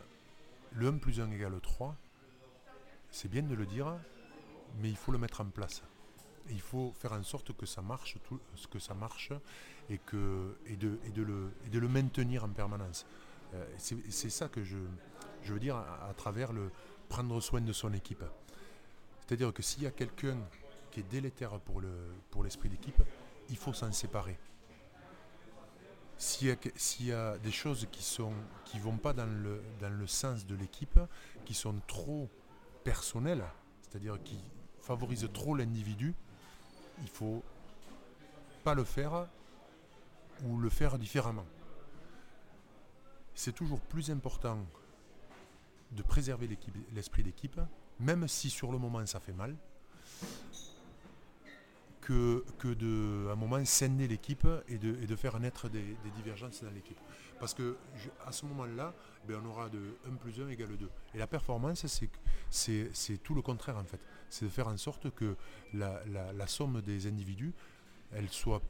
[0.74, 1.96] le 1 plus 1 égale 3,
[3.12, 3.94] c'est bien de le dire,
[4.80, 5.82] mais il faut le mettre en place.
[6.50, 9.32] il faut faire en sorte que ça marche, tout, que ça marche
[9.90, 13.06] et, de, le, maintenir en permanence.
[13.54, 14.78] Euh, c'est ça que je,
[15.46, 16.72] veux dire à, travers le
[17.10, 18.24] prendre soin de son équipe.
[19.22, 20.38] C'est-à-dire que s'il y a quelqu'un
[21.04, 21.90] délétère pour, le,
[22.32, 23.02] pour l'esprit d'équipe,
[23.50, 24.38] il faut s'en séparer.
[26.18, 26.48] S'il
[27.02, 28.32] y, a, des choses qui ne
[28.66, 31.00] qui vont pas dans le, dans le sens de l'équipe,
[31.46, 32.28] qui sont trop
[32.84, 33.46] personnelles,
[33.82, 34.40] c'est-à-dire qui
[34.82, 36.16] favorisent trop l'individu,
[37.02, 37.44] il faut
[38.64, 39.28] pas le faire
[40.44, 41.46] ou le faire différemment.
[43.36, 44.58] C'est toujours plus important
[45.92, 46.50] de préserver
[46.94, 47.60] l'esprit d'équipe,
[48.00, 49.56] même si sur le moment ça fait mal,
[52.08, 56.72] que, que de, un moment, scender l'équipe et de, de, faire naître des, divergences dans
[56.72, 56.98] l'équipe.
[57.38, 57.76] Parce que
[58.26, 58.94] à ce moment-là,
[59.28, 60.90] ben, on aura de 1 plus 1 égale 2.
[61.16, 61.86] Et la performance,
[62.50, 64.00] c'est tout le contraire en fait.
[64.30, 65.36] C'est de faire en sorte que
[65.74, 66.02] la,
[66.34, 67.54] la, somme des individus,
[68.14, 68.62] elle soit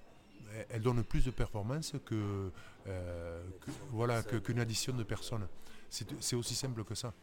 [0.70, 2.52] elle donne plus de performance que,
[2.88, 3.44] euh,
[3.92, 5.48] voilà qu'une addition de personnes.
[5.90, 7.14] C'est aussi simple que ça.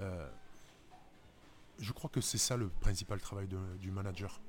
[0.00, 0.28] Euh,
[1.78, 3.46] je crois que c'est ça le principal travail
[3.78, 4.40] du manager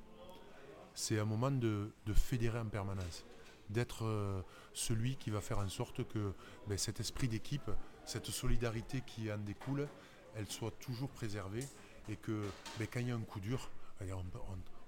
[0.97, 3.23] c'est un moment de, fédérer en permanence,
[3.69, 4.41] d'être euh,
[4.73, 6.33] celui qui va faire en sorte que
[6.65, 7.69] ben, cet esprit d'équipe,
[8.03, 9.87] cette solidarité qui en découle,
[10.35, 11.63] elle soit toujours préservée
[12.09, 12.41] et que
[12.79, 13.69] ben, quand il y a un coup dur,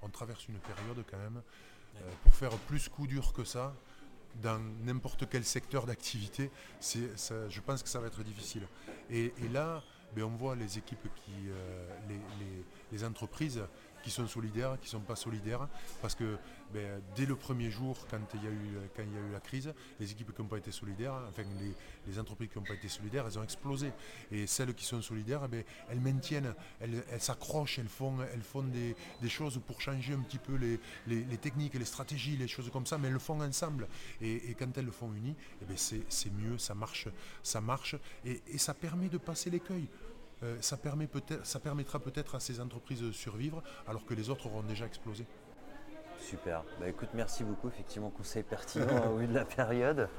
[0.02, 1.44] on, traverse une période quand même,
[1.98, 3.76] euh, pour faire plus coup dur que ça,
[4.42, 6.50] dans n'importe quel secteur d'activité,
[6.82, 8.68] je pense que ça va être difficile.
[9.12, 9.84] Et, là,
[10.16, 12.18] ben, on voit les équipes qui, euh,
[12.92, 13.62] les entreprises
[14.04, 15.68] qui sont solidaires, qui ne sont pas solidaires,
[16.02, 16.38] parce que
[16.74, 19.32] ben, dès le premier jour, quand il y a eu, quand il y a eu
[19.32, 21.44] la crise, les équipes qui n'ont pas été solidaires, enfin
[22.08, 23.92] les, entreprises qui n'ont pas été solidaires, elles ont explosé.
[24.32, 28.96] Et celles qui sont solidaires, ben, elles maintiennent, elles s'accrochent, elles, font, elles font des,
[29.30, 33.08] choses pour changer un petit peu les, techniques, les stratégies, les choses comme ça, mais
[33.08, 33.88] elles le font ensemble.
[34.22, 37.08] Et, quand elles le font unies, eh ben, c'est mieux, ça marche,
[37.42, 37.96] ça marche,
[38.26, 39.88] et ça permet de passer l'écueil.
[40.44, 44.30] Euh, ça, permet peut ça permettra peut-être à ces entreprises de survivre alors que les
[44.30, 45.26] autres auront déjà explosé.
[46.20, 46.64] Super.
[46.80, 47.68] Bah, écoute, merci beaucoup.
[47.68, 50.10] Effectivement, conseil pertinent au vu de la période.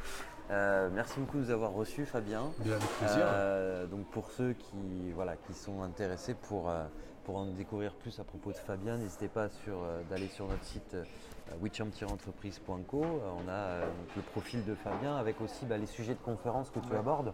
[0.51, 2.51] Euh, merci beaucoup de nous avoir reçus, Fabien.
[2.59, 3.23] Bien, avec plaisir.
[3.23, 6.71] Euh, donc pour ceux qui, voilà, qui sont intéressés pour,
[7.25, 9.49] pour en découvrir plus à propos de Fabien, n'hésitez pas
[10.11, 10.97] d'aller sur notre site
[11.61, 13.05] witchamp-entreprise.co.
[13.05, 13.81] on a
[14.17, 17.33] le profil de Fabien avec aussi bah, les sujets de conférence que tu abordes.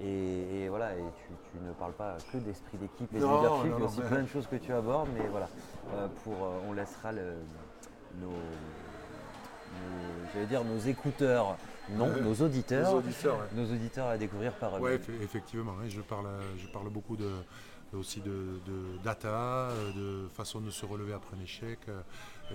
[0.00, 1.02] Et, voilà, et
[1.52, 4.22] tu, ne parles pas que d'esprit d'équipe et de leadership, il y a aussi plein
[4.22, 5.48] de choses que tu abordes, mais voilà,
[5.94, 8.32] euh, pour, euh, on laissera nos,
[10.48, 11.56] dire nos écouteurs,
[11.90, 13.02] non, nos auditeurs,
[13.54, 14.80] nos auditeurs, à découvrir par eux.
[14.82, 16.26] Oui, effectivement, je, parle,
[16.58, 17.30] je parle beaucoup de,
[17.94, 18.60] aussi de,
[19.02, 21.78] data, de façon de se relever après un échec
[22.50, 22.54] et,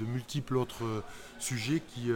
[0.00, 1.04] de multiples autres
[1.38, 2.10] sujets qui,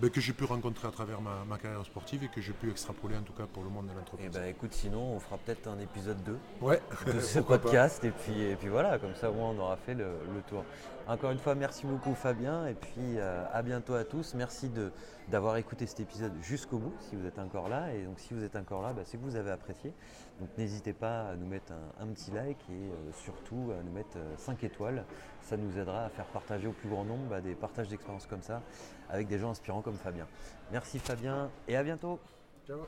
[0.00, 3.16] ben, que j'ai pu rencontrer à travers ma, carrière sportive et que j'ai pu extrapoler
[3.16, 4.28] en tout cas pour le monde de l'entreprise.
[4.30, 6.80] Eh ben écoute, sinon on fera peut-être un épisode 2 ouais.
[7.06, 9.94] de ce podcast et puis, et puis voilà, comme ça au moins on aura fait
[9.94, 10.06] le,
[10.48, 10.64] tour.
[11.06, 14.34] Encore une fois, merci beaucoup Fabien et puis euh, à bientôt à tous.
[14.34, 14.68] Merci
[15.28, 17.92] d'avoir écouté cet épisode jusqu'au bout si vous êtes encore là.
[17.94, 19.92] Et donc si vous êtes encore là, bah, c'est que vous avez apprécié.
[20.40, 24.18] Donc n'hésitez pas à nous mettre un, petit like et euh, surtout à nous mettre
[24.36, 25.04] 5 euh, étoiles.
[25.42, 28.42] Ça nous aidera à faire partager au plus grand nombre bah, des partages d'expériences comme
[28.42, 28.62] ça
[29.08, 30.26] avec des gens inspirants comme Fabien.
[30.72, 32.18] Merci Fabien et à bientôt.
[32.66, 32.80] Ciao.